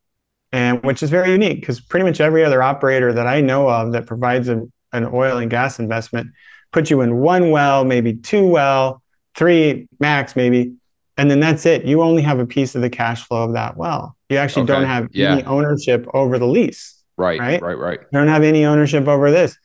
[0.57, 3.93] and which is very unique because pretty much every other operator that I know of
[3.93, 6.29] that provides a, an oil and gas investment
[6.73, 9.03] puts you in one well, maybe two well,
[9.35, 10.73] three max maybe,
[11.19, 11.85] and then that's it.
[11.85, 14.17] You only have a piece of the cash flow of that well.
[14.31, 14.73] You actually okay.
[14.73, 15.33] don't have yeah.
[15.33, 17.05] any ownership over the lease.
[17.19, 18.01] Right, right, right, right.
[18.01, 19.59] You don't have any ownership over this.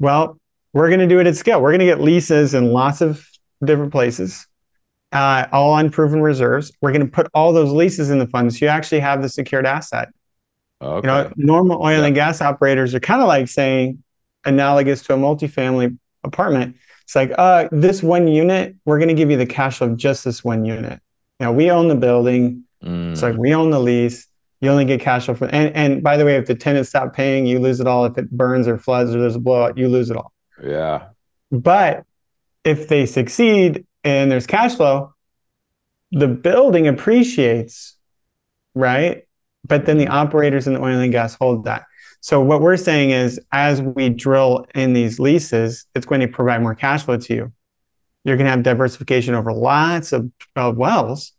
[0.00, 0.38] Well,
[0.74, 1.62] we're going to do it at scale.
[1.62, 3.26] We're going to get leases in lots of
[3.64, 4.46] different places,
[5.12, 6.72] uh, all unproven reserves.
[6.82, 8.54] We're going to put all those leases in the fund.
[8.54, 10.10] So you actually have the secured asset
[10.80, 11.06] Okay.
[11.06, 12.06] You know, normal oil yeah.
[12.06, 14.02] and gas operators are kind of like saying,
[14.44, 16.76] analogous to a multifamily apartment.
[17.02, 19.96] It's like, uh, this one unit, we're going to give you the cash flow of
[19.96, 21.00] just this one unit.
[21.40, 22.64] You know, we own the building.
[22.82, 23.12] Mm.
[23.12, 24.26] It's like we own the lease.
[24.60, 27.14] You only get cash flow from, and, and by the way, if the tenants stop
[27.14, 28.06] paying, you lose it all.
[28.06, 30.32] If it burns or floods or there's a blowout, you lose it all.
[30.62, 31.08] Yeah.
[31.50, 32.04] But
[32.64, 35.14] if they succeed and there's cash flow,
[36.10, 37.96] the building appreciates,
[38.74, 39.25] right?
[39.66, 41.84] But then the operators in the oil and gas hold that.
[42.20, 46.62] So what we're saying is as we drill in these leases, it's going to provide
[46.62, 47.52] more cash flow to you.
[48.24, 51.32] You're going to have diversification over lots of, of wells.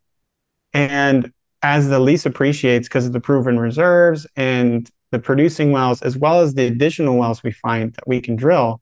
[0.73, 6.17] And as the lease appreciates because of the proven reserves and the producing wells, as
[6.17, 8.81] well as the additional wells we find that we can drill,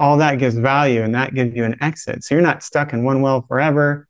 [0.00, 2.24] all that gives value and that gives you an exit.
[2.24, 4.08] So you're not stuck in one well forever,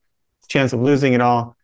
[0.49, 1.57] chance of losing it all.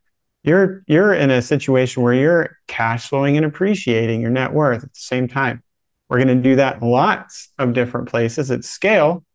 [0.48, 4.94] You're you're in a situation where you're cash flowing and appreciating your net worth at
[4.94, 5.62] the same time.
[6.08, 9.26] We're going to do that in lots of different places at scale,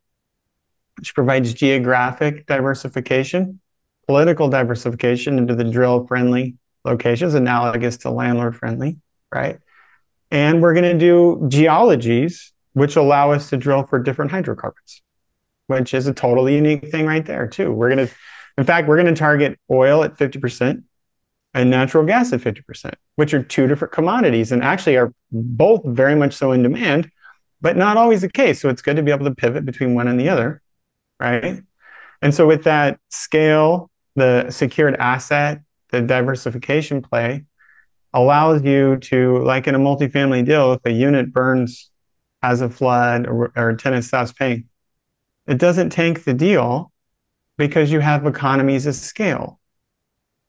[0.97, 3.61] which provides geographic diversification,
[4.07, 8.97] political diversification into the drill friendly locations, analogous to landlord friendly,
[9.31, 9.59] right?
[10.31, 15.03] And we're going to do geologies, which allow us to drill for different hydrocarbons,
[15.67, 17.71] which is a totally unique thing right there, too.
[17.71, 18.13] We're going to,
[18.57, 20.81] in fact, we're going to target oil at 50%
[21.53, 26.15] and natural gas at 50%, which are two different commodities and actually are both very
[26.15, 27.11] much so in demand,
[27.61, 28.59] but not always the case.
[28.61, 30.61] So it's good to be able to pivot between one and the other,
[31.19, 31.61] right?
[32.21, 35.61] And so with that scale, the secured asset
[35.93, 37.45] the diversification play
[38.13, 41.89] allows you to, like in a multifamily deal, if a unit burns,
[42.41, 44.65] has a flood, or, or a tenant stops paying,
[45.47, 46.91] it doesn't tank the deal
[47.57, 49.59] because you have economies of scale,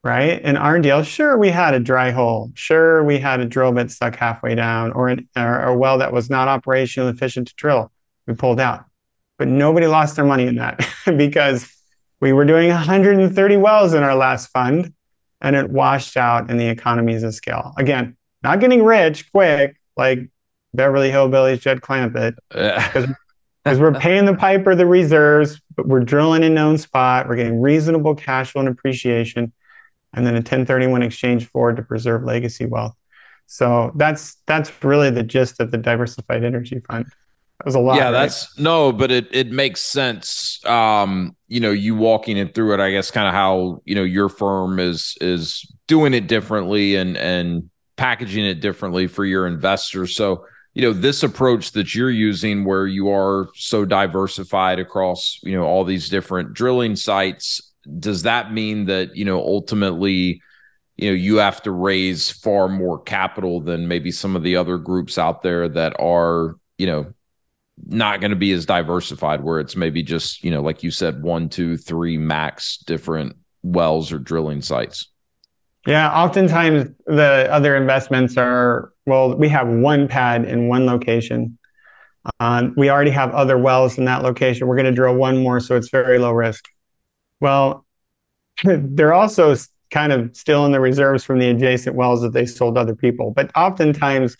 [0.05, 0.41] right?
[0.43, 2.53] In our deal, sure, we had a dry hole.
[2.55, 6.13] Sure, we had a drill bit stuck halfway down or, an, or a well that
[6.13, 7.91] was not operationally efficient to drill.
[8.27, 8.85] We pulled out.
[9.39, 10.87] But nobody lost their money in that
[11.17, 11.75] because
[12.21, 14.93] we were doing 130 wells in our last fund
[15.41, 17.73] and it washed out in the economies of scale.
[17.77, 20.21] Again, not getting rich quick like
[20.75, 26.53] Beverly Hillbillies, Jed Clampett, because we're paying the piper the reserves, but we're drilling in
[26.53, 27.29] known spot.
[27.29, 29.53] We're getting reasonable cash flow and appreciation,
[30.17, 32.95] and then a 1031 exchange forward to preserve legacy wealth.
[33.47, 37.07] So that's that's really the gist of the diversified energy fund.
[37.59, 37.97] That was a lot.
[37.97, 38.13] Yeah, right?
[38.13, 40.65] that's no, but it it makes sense.
[40.67, 44.03] Um, you know, you walking it through it, I guess kind of how, you know,
[44.03, 50.17] your firm is is doing it differently and and packaging it differently for your investors.
[50.17, 55.53] So, you know, this approach that you're using where you are so diversified across, you
[55.53, 60.41] know, all these different drilling sites, does that mean that, you know, ultimately
[60.97, 64.79] you know you have to raise far more capital than maybe some of the other
[64.79, 67.13] groups out there that are you know
[67.87, 71.23] not going to be as diversified where it's maybe just you know like you said
[71.23, 75.09] one two three max different wells or drilling sites?
[75.87, 81.59] Yeah oftentimes the other investments are well we have one pad in one location.
[82.41, 84.67] Uh, we already have other wells in that location.
[84.67, 86.71] We're going to drill one more so it's very low risk
[87.41, 87.85] well
[88.65, 89.55] they're also
[89.91, 93.31] kind of still in the reserves from the adjacent wells that they sold other people
[93.31, 94.37] but oftentimes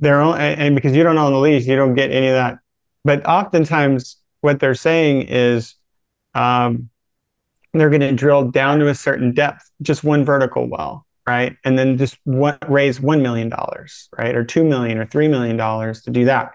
[0.00, 2.58] they're only, and because you don't own the lease you don't get any of that
[3.04, 5.74] but oftentimes, what they're saying is
[6.34, 6.88] um,
[7.72, 11.56] they're going to drill down to a certain depth, just one vertical well, right?
[11.64, 13.52] And then just one, raise $1 million,
[14.16, 14.34] right?
[14.34, 15.58] Or 2 million or $3 million
[15.94, 16.52] to do that.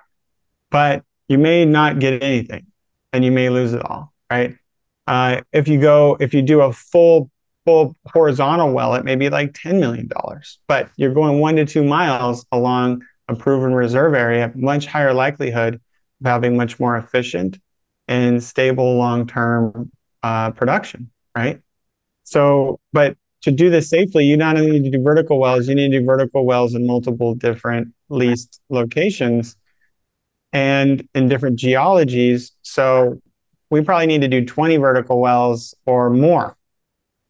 [0.72, 2.68] But you may not get anything
[3.14, 4.56] and you may lose it all, right?
[5.10, 7.32] Uh, if you go, if you do a full,
[7.66, 10.08] full horizontal well, it may be like $10 million,
[10.68, 15.82] but you're going one to two miles along a proven reserve area, much higher likelihood
[16.22, 17.58] of having much more efficient
[18.08, 19.92] and stable long-term
[20.22, 21.60] uh, production, right?
[22.24, 25.74] So, but to do this safely, you not only need to do vertical wells, you
[25.74, 29.56] need to do vertical wells in multiple different leased locations
[30.54, 32.52] and in different geologies.
[32.62, 33.20] So
[33.70, 36.58] we probably need to do 20 vertical wells or more,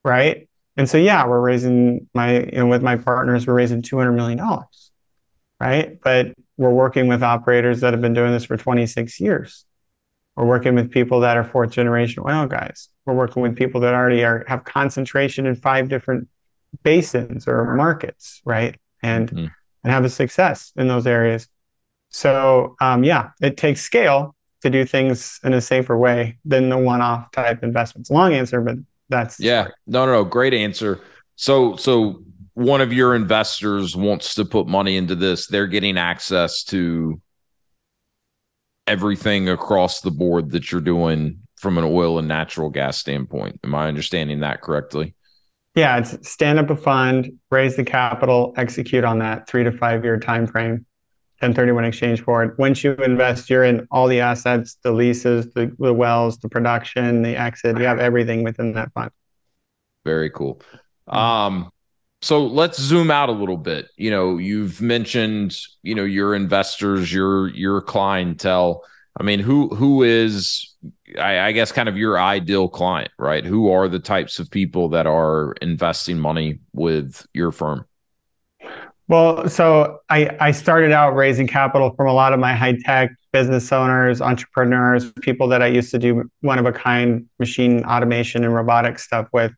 [0.04, 0.48] right?
[0.78, 4.40] And so, yeah, we're raising my, you know, with my partners, we're raising $200 million,
[5.60, 6.00] right?
[6.02, 9.66] But we're working with operators that have been doing this for 26 years.
[10.36, 12.88] We're working with people that are fourth generation oil guys.
[13.06, 16.30] We're working with people that already are have concentration in five different
[16.82, 18.80] basins or markets, right?
[19.04, 19.48] And mm-hmm.
[19.84, 21.50] and have a success in those areas.
[22.08, 26.78] So um, yeah, it takes scale to do things in a safer way than the
[26.78, 28.10] one-off type investments.
[28.10, 28.76] Long answer, but
[29.10, 29.68] that's yeah.
[29.88, 30.24] No, no, no.
[30.24, 31.02] Great answer.
[31.36, 36.64] So so one of your investors wants to put money into this, they're getting access
[36.66, 37.22] to
[38.86, 43.60] everything across the board that you're doing from an oil and natural gas standpoint.
[43.64, 45.16] Am I understanding that correctly?
[45.76, 50.04] Yeah, it's stand up a fund, raise the capital, execute on that three to five
[50.04, 50.86] year time frame.
[51.42, 52.58] 1031 exchange for it.
[52.60, 57.22] Once you invest, you're in all the assets, the leases, the, the wells, the production,
[57.22, 57.78] the exit.
[57.78, 59.12] You have everything within that fund.
[60.04, 60.62] Very cool.
[61.08, 61.72] Um,
[62.22, 63.88] so let's zoom out a little bit.
[63.96, 68.84] You know, you've mentioned, you know, your investors, your your clientele.
[69.18, 70.76] I mean, who who is
[71.18, 73.46] I, I, guess kind of your ideal client, right?
[73.46, 77.86] Who are the types of people that are investing money with your firm?
[79.10, 83.10] Well, so I, I started out raising capital from a lot of my high tech
[83.34, 88.44] business owners, entrepreneurs, people that I used to do one of a kind machine automation
[88.44, 89.52] and robotics stuff with.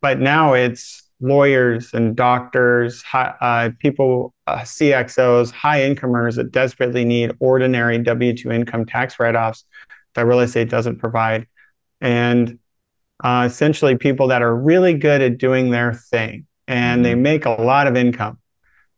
[0.00, 7.32] But now it's lawyers and doctors, uh, people, uh, CXOs, high incomers that desperately need
[7.38, 9.64] ordinary W 2 income tax write offs
[10.14, 11.46] that real estate doesn't provide.
[12.00, 12.58] And
[13.22, 17.22] uh, essentially, people that are really good at doing their thing and they mm-hmm.
[17.22, 18.38] make a lot of income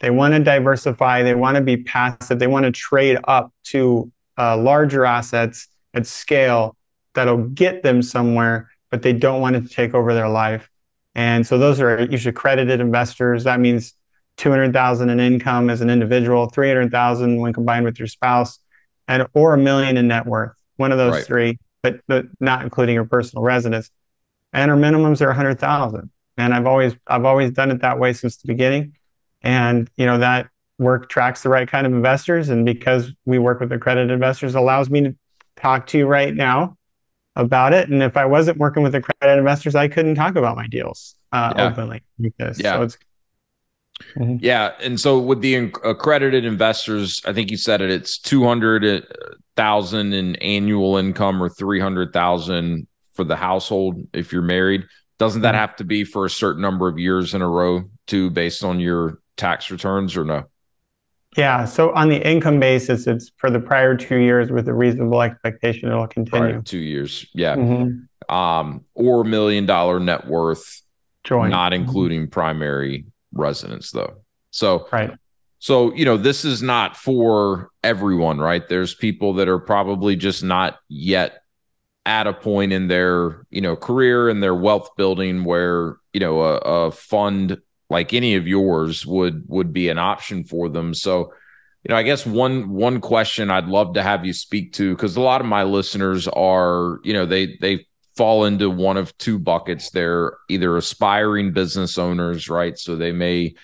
[0.01, 1.23] they want to diversify.
[1.23, 2.39] They want to be passive.
[2.39, 6.77] They want to trade up to uh, larger assets at scale
[7.15, 10.71] that'll get them somewhere, but they don't want it to take over their life.
[11.15, 13.45] And so those are usually accredited investors.
[13.45, 13.95] That means
[14.37, 18.61] 200,000 in income as an individual, 300,000 when combined with your spouse,
[19.09, 20.53] and or a million in net worth.
[20.77, 21.25] One of those right.
[21.25, 23.91] three, but, but not including your personal residence.
[24.53, 26.11] And our minimums are 100,000.
[26.37, 28.95] And I've always I've always done it that way since the beginning.
[29.43, 32.49] And you know that work tracks the right kind of investors.
[32.49, 35.17] And because we work with accredited investors, allows me to
[35.57, 36.77] talk to you right now
[37.37, 37.89] about it.
[37.89, 41.53] And if I wasn't working with accredited investors, I couldn't talk about my deals uh,
[41.57, 41.67] yeah.
[41.69, 42.89] openly because yeah.
[42.89, 42.97] So
[44.17, 44.37] mm-hmm.
[44.41, 47.91] Yeah, and so with the accredited investors, I think you said it.
[47.91, 49.07] It's two hundred
[49.57, 54.85] thousand in annual income or three hundred thousand for the household if you're married.
[55.19, 55.61] Doesn't that mm-hmm.
[55.61, 58.79] have to be for a certain number of years in a row too, based on
[58.79, 60.45] your tax returns or no?
[61.37, 61.65] Yeah.
[61.65, 65.89] So on the income basis, it's for the prior two years with a reasonable expectation
[65.89, 66.49] it'll continue.
[66.51, 67.27] Prior two years.
[67.35, 67.57] Yeah.
[67.57, 68.35] Mm-hmm.
[68.35, 70.83] Um, or million dollar net worth,
[71.25, 71.51] Joint.
[71.51, 71.85] not mm-hmm.
[71.85, 72.31] including mm-hmm.
[72.31, 74.23] primary residence though.
[74.51, 75.13] So right.
[75.61, 78.67] So, you know, this is not for everyone, right?
[78.69, 81.43] There's people that are probably just not yet
[82.07, 86.43] at a point in their, you know, career and their wealth building where, you know,
[86.43, 87.61] a, a fund
[87.91, 90.95] like any of yours would would be an option for them.
[90.95, 91.33] So,
[91.85, 95.17] you know, I guess one one question I'd love to have you speak to because
[95.17, 97.87] a lot of my listeners are, you know, they they
[98.17, 99.91] fall into one of two buckets.
[99.91, 102.77] They're either aspiring business owners, right?
[102.77, 103.55] So they may,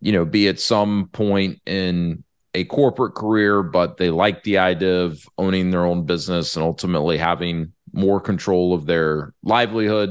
[0.00, 5.04] you know, be at some point in a corporate career, but they like the idea
[5.04, 10.10] of owning their own business and ultimately having more control of their livelihood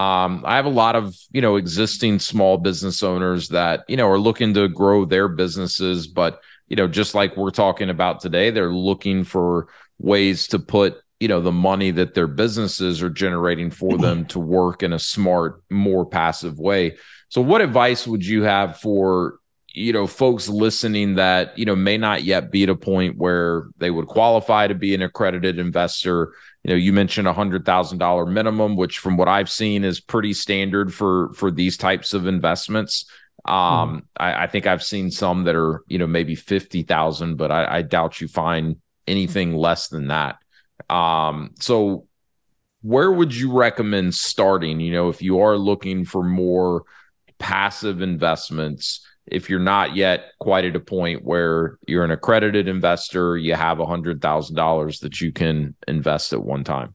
[0.00, 4.08] um, I have a lot of you know existing small business owners that you know
[4.08, 8.50] are looking to grow their businesses, but you know just like we're talking about today,
[8.50, 13.70] they're looking for ways to put you know the money that their businesses are generating
[13.70, 16.96] for them to work in a smart, more passive way.
[17.28, 19.38] So, what advice would you have for
[19.72, 23.64] you know folks listening that you know may not yet be at a point where
[23.76, 26.32] they would qualify to be an accredited investor?
[26.64, 30.00] You know you mentioned a hundred thousand dollar minimum which from what i've seen is
[30.00, 33.06] pretty standard for for these types of investments.
[33.46, 34.02] Um mm.
[34.16, 37.82] I, I, think i've seen some that are you know maybe 50000 but I, I
[37.82, 40.36] doubt you find anything less than that.
[40.88, 42.06] Um so
[42.82, 44.80] where would you recommend starting?
[44.80, 46.84] You know if you are looking for more
[47.38, 53.36] passive investments if you're not yet quite at a point where you're an accredited investor,
[53.36, 56.94] you have a hundred thousand dollars that you can invest at one time?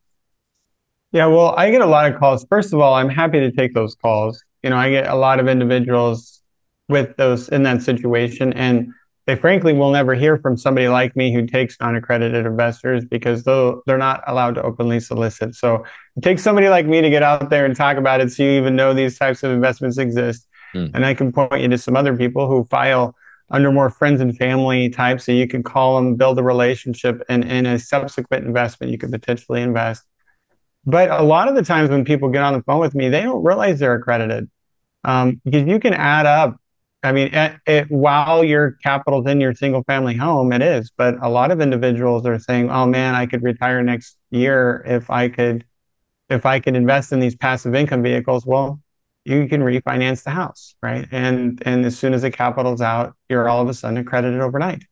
[1.12, 2.46] Yeah, well, I get a lot of calls.
[2.50, 4.44] First of all, I'm happy to take those calls.
[4.64, 6.42] You know, I get a lot of individuals
[6.90, 8.92] with those in that situation, and
[9.26, 13.98] they frankly will never hear from somebody like me who takes non-accredited investors because they're
[13.98, 15.56] not allowed to openly solicit.
[15.56, 15.84] So
[16.16, 18.52] it takes somebody like me to get out there and talk about it so you
[18.52, 20.48] even know these types of investments exist.
[20.76, 20.92] Mm.
[20.94, 23.16] And I can point you to some other people who file
[23.50, 25.22] under more friends and family type.
[25.22, 29.12] So you can call them, build a relationship, and in a subsequent investment, you could
[29.12, 30.04] potentially invest.
[30.86, 33.22] But a lot of the times when people get on the phone with me, they
[33.22, 34.50] don't realize they're accredited
[35.04, 36.58] um, because you can add up.
[37.04, 37.32] I mean,
[37.90, 40.92] while your capital's in your single family home, it is.
[40.96, 45.12] But a lot of individuals are saying, "Oh man, I could retire next year if
[45.12, 45.66] I could,
[46.30, 48.82] if I could invest in these passive income vehicles." Well,
[49.26, 51.08] you can refinance the house, right?
[51.12, 54.84] And and as soon as the capital's out, you're all of a sudden accredited overnight.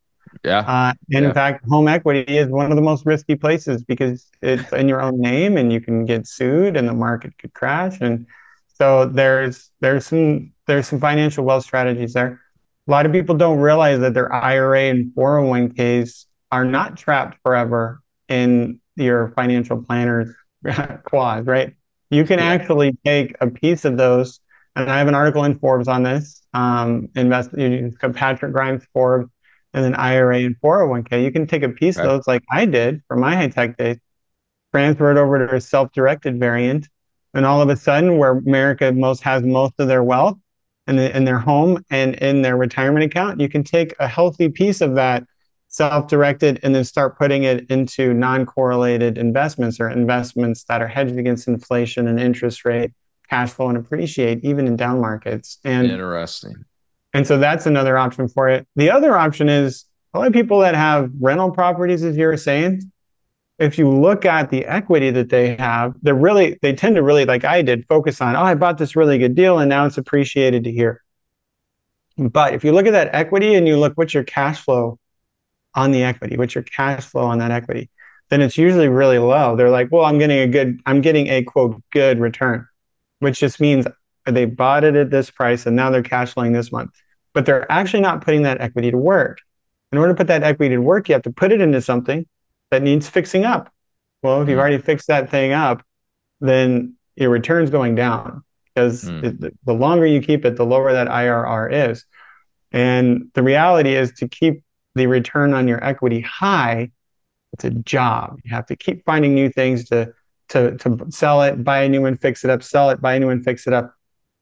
[0.44, 0.60] Yeah.
[0.66, 1.34] Uh, in Yeah.
[1.34, 5.20] fact, home equity is one of the most risky places because it's in your own
[5.20, 8.00] name and you can get sued and the market could crash.
[8.02, 8.28] And
[8.76, 12.42] so there's there's some there's some financial wealth strategies there.
[12.88, 18.02] A lot of people don't realize that their IRA and 401ks are not trapped forever
[18.30, 20.34] in your financial planner's
[21.06, 21.76] claws, right?
[22.14, 22.45] You can Yeah.
[22.45, 24.39] actually take a piece of those,
[24.76, 26.41] and I have an article in Forbes on this.
[26.53, 29.30] Um, invest, you can Patrick Grimes Forbes,
[29.74, 31.24] and then IRA and 401k.
[31.24, 32.05] You can take a piece Right.
[32.05, 33.97] of those, like I did for my high tech days,
[34.72, 36.88] transfer it over to a self directed variant,
[37.34, 40.38] and all of a sudden, where America most has most of their wealth
[40.88, 44.49] in, the, in their home and in their retirement account, you can take a healthy
[44.49, 45.24] piece of that
[45.74, 51.48] self-directed and then start putting it into non-correlated investments or investments that are hedged against
[51.48, 52.92] inflation and interest rate
[53.28, 55.58] cash flow and appreciate even in down markets.
[55.64, 56.66] And Interesting.
[57.12, 58.68] and so that's another option for it.
[58.76, 62.38] The other option is a lot of people that have rental properties as you were
[62.38, 62.92] saying
[63.58, 67.24] if you look at the equity that they have they're really they tend to really
[67.24, 69.98] like i did focus on oh i bought this really good deal and now it's
[69.98, 71.02] appreciated to here.
[72.18, 75.00] But if you look at that equity and you look what's your cash flow
[75.76, 77.90] on the equity, what's your cash flow on that equity,
[78.30, 79.56] then it's usually really low.
[79.56, 82.68] They're like, well, I'm getting a good, I'm getting a quote good return,
[83.20, 83.86] which just means
[84.26, 86.92] they bought it at this price and now they're cash flowing this month.
[87.34, 89.40] But they're actually not putting that equity to work.
[89.92, 92.26] In order to put that equity to work, you have to put it into something
[92.72, 93.72] that needs fixing up.
[94.22, 94.62] Well, if you've Mm.
[94.62, 95.84] already fixed that thing up,
[96.40, 98.44] then your return's going down
[98.74, 99.24] because Mm.
[99.24, 102.06] it- the, the longer you keep it, the lower that IRR is.
[102.72, 104.64] And the reality is to keep
[104.96, 106.91] the return on your equity high,
[107.54, 108.39] it's a job.
[108.44, 110.14] You have to keep finding new things to
[110.50, 113.20] to to sell it, buy a new one, fix it up, sell it, buy a
[113.20, 113.94] new one, fix it up.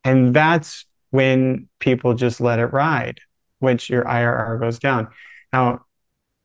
[0.03, 3.19] And that's when people just let it ride,
[3.59, 5.09] which your IRR goes down.
[5.53, 5.85] Now,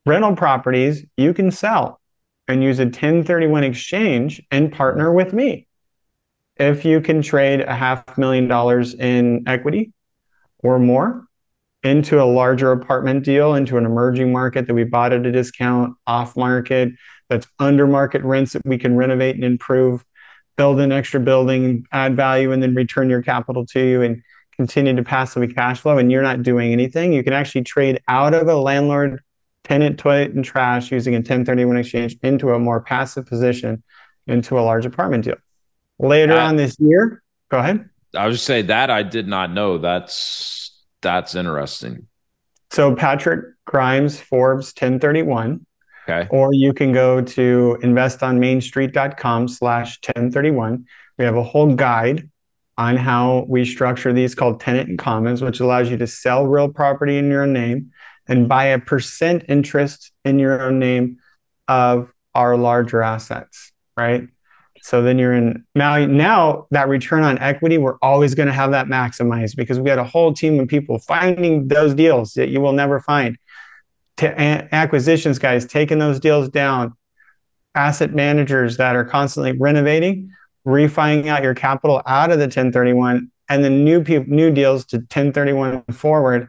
[0.05, 2.01] rental properties you can sell
[2.49, 5.67] and use a 1031 exchange and partner with me.
[6.57, 9.93] If you can trade a half million dollars in equity
[10.59, 11.26] or more,
[11.87, 15.97] into a larger apartment deal, into an emerging market that we bought at a discount,
[16.07, 16.93] off market,
[17.29, 20.05] that's under market rents that we can renovate and improve,
[20.57, 24.23] build an extra building, add value, and then return your capital to you and
[24.57, 25.97] continue to passively cash flow.
[25.97, 27.13] And you're not doing anything.
[27.13, 29.23] You can actually trade out of a landlord
[29.63, 33.83] tenant toilet and trash using a 1031 exchange into a more passive position
[34.27, 35.37] into a large apartment deal.
[36.01, 37.89] Later on this year, go ahead.
[38.15, 39.79] I was just say that I did not know.
[39.79, 40.66] That's
[41.03, 42.07] that's interesting.
[42.71, 45.67] So Patrick Grimes Forbes 1031,
[46.09, 46.29] Okay.
[46.31, 50.85] or you can go to investonmainstreet.com slash 1031.
[51.19, 52.29] We have a whole guide
[52.79, 56.69] on how we structure these called tenant and commons, which allows you to sell real
[56.69, 57.91] property in your own name
[58.29, 61.19] and buy a percent interest in your own name
[61.69, 64.29] of our larger assets, right?
[64.83, 66.05] So then you're in now.
[66.07, 69.99] Now that return on equity, we're always going to have that maximized because we had
[69.99, 73.37] a whole team of people finding those deals that you will never find.
[74.21, 76.95] Acquisitions guys taking those deals down,
[77.75, 80.31] asset managers that are constantly renovating,
[80.65, 85.83] refining out your capital out of the 1031, and then new new deals to 1031
[85.93, 86.49] forward.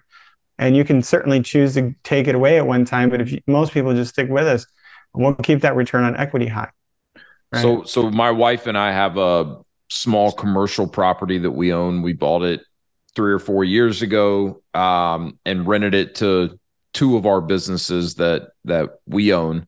[0.59, 3.41] And you can certainly choose to take it away at one time, but if you,
[3.45, 4.65] most people just stick with us,
[5.13, 6.69] we'll keep that return on equity high.
[7.52, 7.62] Right.
[7.62, 12.02] So so my wife and I have a small commercial property that we own.
[12.02, 12.62] We bought it
[13.16, 16.60] three or four years ago um, and rented it to
[16.93, 19.68] two of our businesses that that we own.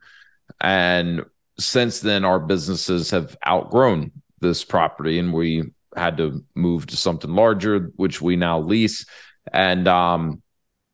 [0.60, 1.26] And
[1.58, 7.32] since then, our businesses have outgrown this property, and we had to move to something
[7.32, 9.06] larger, which we now lease.
[9.52, 10.42] And um,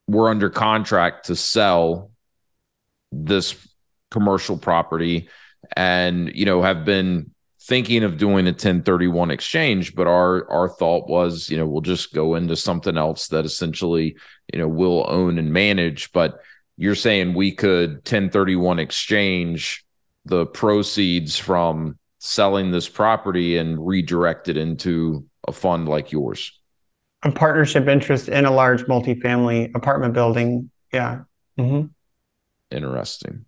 [0.08, 2.12] we're under contract to sell
[3.12, 3.56] this
[4.12, 5.30] commercial property
[5.76, 11.10] and you know have been thinking of doing a 1031 exchange but our our thought
[11.10, 14.16] was you know we'll just go into something else that essentially
[14.54, 16.40] you know we'll own and manage but
[16.78, 19.86] you're saying we could 1031 exchange
[20.26, 26.52] the proceeds from selling this property and redirect it into a fund like yours
[27.26, 30.70] a partnership interest in a large multifamily apartment building.
[30.94, 31.22] Yeah.
[31.60, 31.88] mm-hmm.
[32.70, 33.46] interesting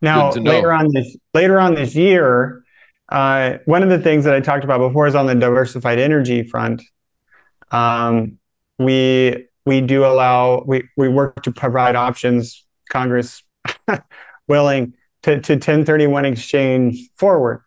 [0.00, 0.50] Now, Good to know.
[0.52, 2.62] later on this later on this year,
[3.10, 6.42] uh, one of the things that I talked about before is on the diversified energy
[6.42, 6.82] front.
[7.70, 8.38] Um,
[8.78, 12.64] we we do allow we we work to provide options.
[12.90, 13.42] Congress
[14.48, 17.62] willing to to 1031 exchange forward.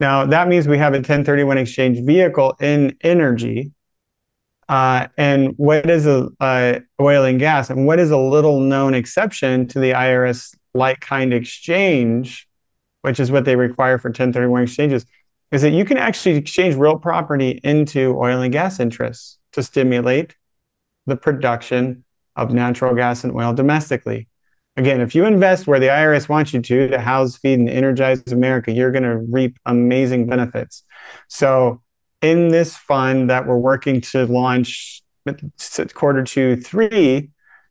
[0.00, 3.72] Now that means we have a 1031 exchange vehicle in energy
[4.68, 7.70] Uh, and what is a uh, oil and gas?
[7.70, 12.48] And what is a little known exception to the IRS like kind exchange,
[13.02, 15.06] which is what they require for 1031 exchanges,
[15.50, 20.36] is that you can actually exchange real property into oil and gas interests to stimulate
[21.06, 22.04] the production
[22.36, 24.28] of natural gas and oil domestically.
[24.76, 28.22] Again, if you invest where the IRS wants you to, to house, feed, and energize
[28.30, 30.84] America, you're going to reap amazing benefits.
[31.28, 31.82] So,
[32.22, 35.02] in this fund that we're working to launch
[35.94, 37.30] quarter two, three,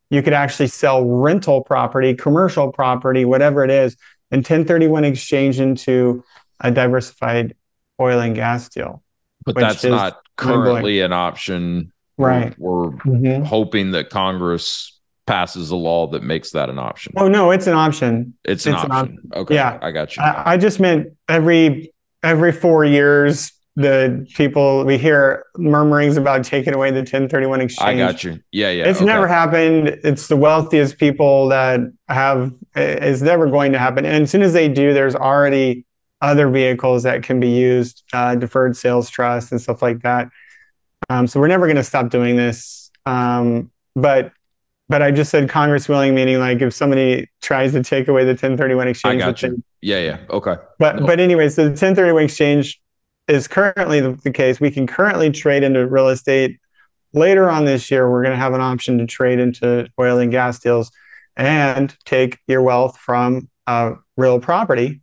[0.10, 3.96] you could actually sell rental property, commercial property, whatever it is,
[4.32, 6.24] and 1031 exchange into
[6.60, 7.56] a diversified
[8.00, 9.04] oil and gas deal.
[9.46, 11.92] But that's not currently an option.
[12.18, 12.54] Right.
[12.58, 13.44] We're, mm-hmm.
[13.44, 17.14] hoping that Congress passes a law that makes that an option.
[17.16, 18.34] Oh no, it's an option.
[18.44, 18.92] It's an, it's option.
[18.92, 19.32] an option.
[19.36, 19.56] Okay.
[19.56, 19.80] Yeah.
[19.82, 20.24] I got you.
[20.24, 21.94] I, I just meant every
[22.24, 27.88] every four years the people we hear murmurings about taking away the 1031 exchange.
[27.88, 28.42] I got you.
[28.52, 28.90] Yeah, yeah.
[28.90, 29.06] It's okay.
[29.06, 29.88] never happened.
[30.04, 34.06] It's the wealthiest people that have it's never going to happen.
[34.06, 35.86] And as soon as they do, there's already
[36.22, 40.28] other vehicles that can be used, uh, deferred sales trust and stuff like that.
[41.10, 42.92] Um, so we're never going to stop doing this.
[43.06, 44.34] Um, but
[44.90, 48.32] but I just said Congress willing, meaning like if somebody tries to take away the
[48.32, 49.22] 1031 exchange.
[49.22, 49.64] I got you.
[49.82, 50.18] yeah, yeah.
[50.30, 50.56] Okay.
[50.80, 52.82] But but anyway, so the 1031 exchange
[53.30, 54.60] is currently the, case.
[54.60, 56.60] We can currently trade into real estate.
[57.14, 60.32] Later on this year, we're going to have an option to trade into oil and
[60.32, 60.92] gas deals
[61.38, 63.50] and take your wealth from
[64.18, 65.02] real property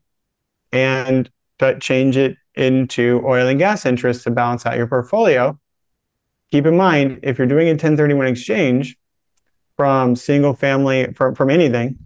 [0.72, 1.30] and
[1.80, 5.58] change it into oil and gas interests to balance out your portfolio.
[6.50, 8.96] Keep in mind, if you're doing a 1031 exchange
[9.76, 11.98] from single family, from, from anything,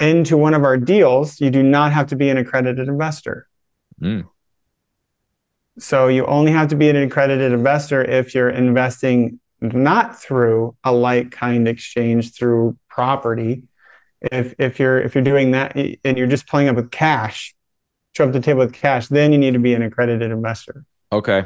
[0.00, 3.48] into one of our deals, you do not have to be an accredited investor.
[4.00, 4.26] Mm.
[5.78, 10.92] So you only have to be an accredited investor if you're investing not through a
[10.92, 13.64] like kind exchange through property.
[14.20, 17.54] If if you're if you're doing that and you're just playing up with cash,
[18.16, 20.84] show up the table with cash, then you need to be an accredited investor.
[21.12, 21.44] Okay.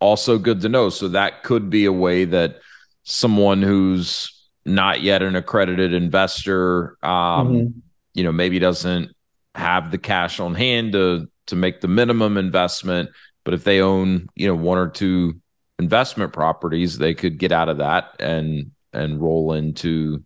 [0.00, 0.90] Also good to know.
[0.90, 2.60] So that could be a way that
[3.04, 4.30] someone who's
[4.64, 7.10] not yet an accredited investor, um,
[7.48, 7.78] mm-hmm.
[8.14, 9.10] you know, maybe doesn't
[9.54, 13.10] have the cash on hand to to make the minimum investment
[13.44, 15.40] but if they own, you know, one or two
[15.78, 20.24] investment properties, they could get out of that and and roll into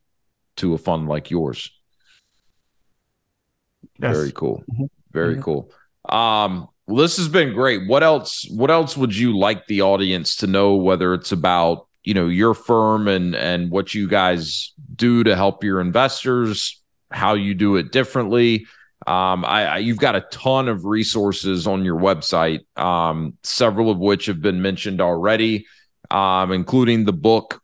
[0.56, 1.70] to a fund like yours.
[4.00, 4.16] Yes.
[4.16, 4.62] Very cool.
[4.72, 4.84] Mm-hmm.
[5.12, 5.42] Very mm-hmm.
[5.42, 5.70] cool.
[6.08, 7.86] Um, well, this has been great.
[7.88, 8.46] What else?
[8.50, 10.74] What else would you like the audience to know?
[10.74, 15.64] Whether it's about you know your firm and and what you guys do to help
[15.64, 18.66] your investors, how you do it differently.
[19.06, 23.98] Um, I, I, you've got a ton of resources on your website, um, several of
[23.98, 25.66] which have been mentioned already,
[26.10, 27.60] um, including the book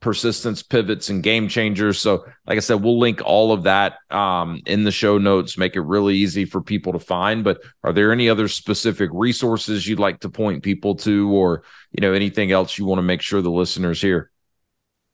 [0.00, 2.00] persistence pivots and game changers.
[2.00, 5.74] So like i said we'll link all of that um, in the show notes make
[5.74, 7.42] it really easy for people to find.
[7.42, 12.00] But are there any other specific resources you'd like to point people to or you
[12.00, 14.30] know anything else you want to make sure the listeners hear?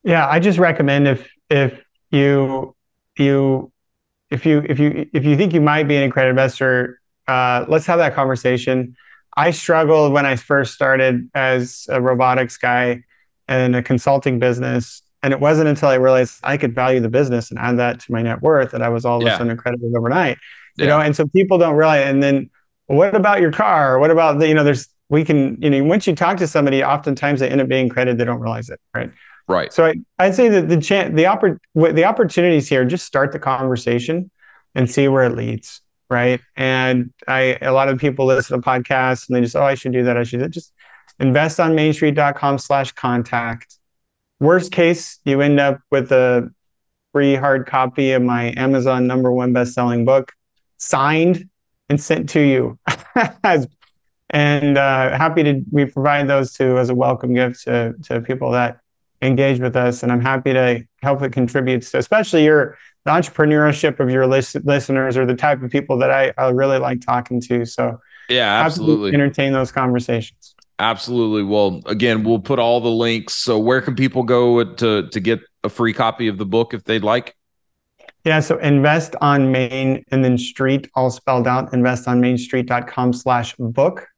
[0.03, 1.81] Yeah i just recommend if if
[2.11, 2.77] you
[3.17, 3.73] you
[4.35, 7.87] if you if you if you think you might be an accredited investor, uh, let's
[7.87, 8.97] have that conversation.
[9.37, 13.05] I struggled when I first started as a robotics guy
[13.49, 17.51] in a consulting business, and it wasn't until I realized I could value the business
[17.51, 19.35] and add that to my net worth that I was all of yeah.
[19.35, 20.39] a sudden accredited overnight.
[20.77, 20.91] You yeah.
[20.91, 22.07] know, and so people don't realize.
[22.07, 22.51] And then,
[22.87, 24.01] what about your car?
[24.01, 24.65] What about the you know?
[24.65, 27.89] There's we can you know once you talk to somebody, oftentimes they end up being
[27.89, 28.19] credited.
[28.19, 29.13] They don't realize it, right?
[29.47, 29.73] Right.
[29.73, 33.39] So I, I'd say that the chance, the oppor- the opportunities here, just start the
[33.39, 34.31] conversation
[34.75, 35.81] and see where it leads.
[36.11, 36.41] Right.
[36.57, 39.93] And I, a lot of people listen to podcasts and they just, oh, I should
[39.93, 40.17] do that.
[40.17, 40.73] I should just
[41.19, 43.79] invest on mainstreet.com slash contact.
[44.41, 46.51] Worst case, you end up with a
[47.13, 50.33] free hard copy of my Amazon number one best-selling book
[50.77, 51.49] signed
[51.89, 52.79] and sent to you.
[54.31, 58.51] and uh, happy to we provide those to as a welcome gift to, to people
[58.51, 58.81] that
[59.25, 60.03] engage with us.
[60.03, 64.57] And I'm happy to help it contributes, to, especially your the entrepreneurship of your list,
[64.65, 67.67] listeners are the type of people that I, I really like talking to.
[67.67, 70.55] So yeah, absolutely entertain those conversations.
[70.79, 71.43] Absolutely.
[71.43, 73.35] Well, again, we'll put all the links.
[73.35, 76.85] So where can people go to to get a free copy of the book if
[76.85, 77.37] they'd like?
[78.25, 84.09] Yeah, so invest on main and then street all spelled out, investonmainstreet.com slash book.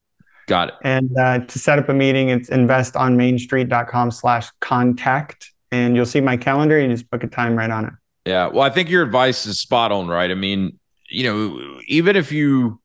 [0.47, 0.75] Got it.
[0.83, 5.53] And uh, to set up a meeting, it's investonmainstreet.com slash contact.
[5.73, 6.79] And you'll see my calendar.
[6.81, 7.93] You just book a time right on it.
[8.25, 8.49] Yeah.
[8.49, 10.31] Well, I think your advice is spot on, right?
[10.31, 10.79] I mean,
[11.09, 12.81] you know, even if you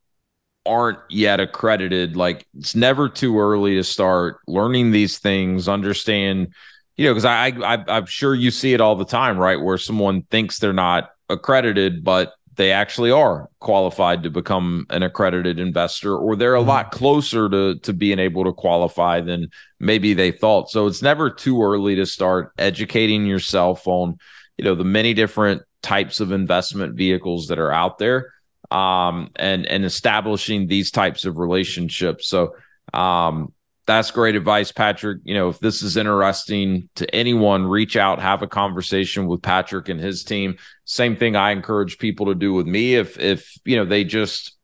[0.65, 6.53] aren't yet accredited, like it's never too early to start learning these things, understand,
[6.97, 9.59] you know, because I, I I'm sure you see it all the time, right?
[9.59, 15.59] Where someone thinks they're not accredited, but they actually are qualified to become an accredited
[15.59, 16.69] investor or they're a mm-hmm.
[16.69, 19.49] lot closer to to being able to qualify than
[19.79, 24.17] maybe they thought so it's never too early to start educating yourself on
[24.57, 28.33] you know the many different types of investment vehicles that are out there
[28.69, 32.55] um, and and establishing these types of relationships so
[32.93, 33.53] um,
[33.87, 35.21] that's great advice, Patrick.
[35.23, 39.89] You know, if this is interesting to anyone, reach out, have a conversation with Patrick
[39.89, 40.57] and his team.
[40.85, 42.95] Same thing I encourage people to do with me.
[42.95, 44.57] If if you know they just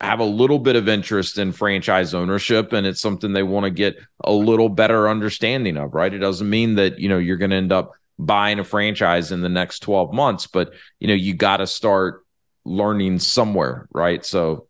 [0.00, 3.70] have a little bit of interest in franchise ownership and it's something they want to
[3.70, 6.12] get a little better understanding of, right?
[6.12, 9.40] It doesn't mean that, you know, you're going to end up buying a franchise in
[9.40, 12.24] the next 12 months, but you know, you got to start
[12.64, 14.24] learning somewhere, right?
[14.24, 14.66] So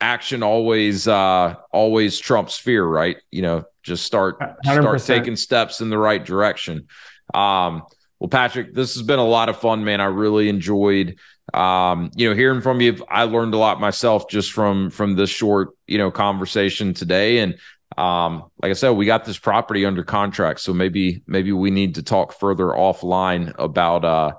[0.00, 3.18] action always uh always trumps fear right?
[3.30, 4.80] You know just start 100%.
[4.80, 6.86] start taking steps in the right direction.
[7.34, 7.82] Um
[8.18, 10.00] well patrick this has been a lot of fun man.
[10.00, 11.18] I really enjoyed
[11.52, 13.04] um you know hearing from you.
[13.08, 17.38] I learned a lot myself just from from this short you know conversation today.
[17.38, 17.56] And
[17.98, 21.96] um like i said we got this property under contract so maybe maybe we need
[21.96, 24.32] to talk further offline about uh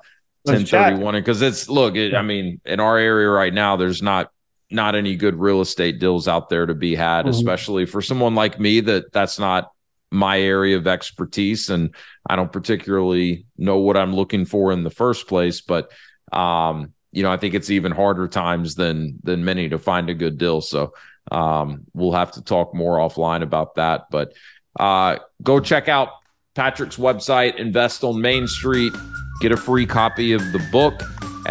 [0.43, 4.31] 1031 because it's look it, i mean in our area right now there's not
[4.71, 7.29] not any good real estate deals out there to be had, mm-hmm.
[7.29, 9.71] especially for someone like me that that's not
[10.11, 11.95] my area of expertise and
[12.29, 15.91] I don't particularly know what I'm looking for in the first place, but
[16.33, 20.13] um, you know, I think it's even harder times than than many to find a
[20.13, 20.61] good deal.
[20.61, 20.93] So
[21.31, 24.05] um, we'll have to talk more offline about that.
[24.09, 24.33] But
[24.79, 26.09] uh, go check out
[26.55, 28.93] Patrick's website, Invest on Main Street,
[29.41, 31.01] get a free copy of the book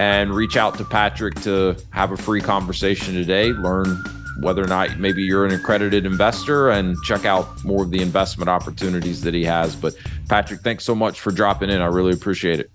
[0.01, 4.03] and reach out to Patrick to have a free conversation today, learn
[4.41, 8.49] whether or not maybe you're an accredited investor and check out more of the investment
[8.49, 9.77] opportunities that he has.
[9.77, 9.95] But
[10.27, 11.83] Patrick, thanks so much for dropping in.
[11.83, 12.71] I really appreciate it.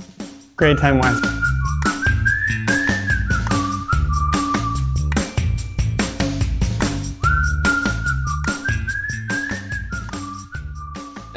[0.55, 1.19] Great time, Wes.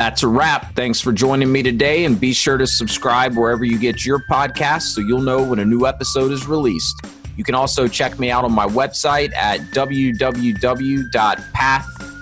[0.08, 0.74] That's a wrap.
[0.74, 4.94] Thanks for joining me today, and be sure to subscribe wherever you get your podcasts
[4.94, 7.04] so you'll know when a new episode is released.
[7.36, 10.24] You can also check me out on my website at www.path,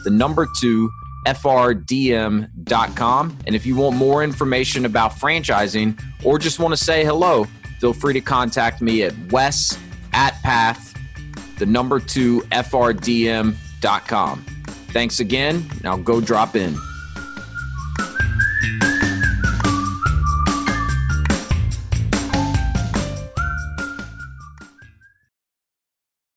[0.02, 0.90] the number two,
[1.28, 2.48] frdm.com.
[3.46, 7.46] And if you want more information about franchising or just want to say hello,
[7.78, 9.78] feel free to contact me at wes
[10.12, 10.92] at path,
[11.60, 13.44] the number two, frdm.com.
[14.88, 15.70] Thanks again.
[15.84, 16.76] Now go drop in.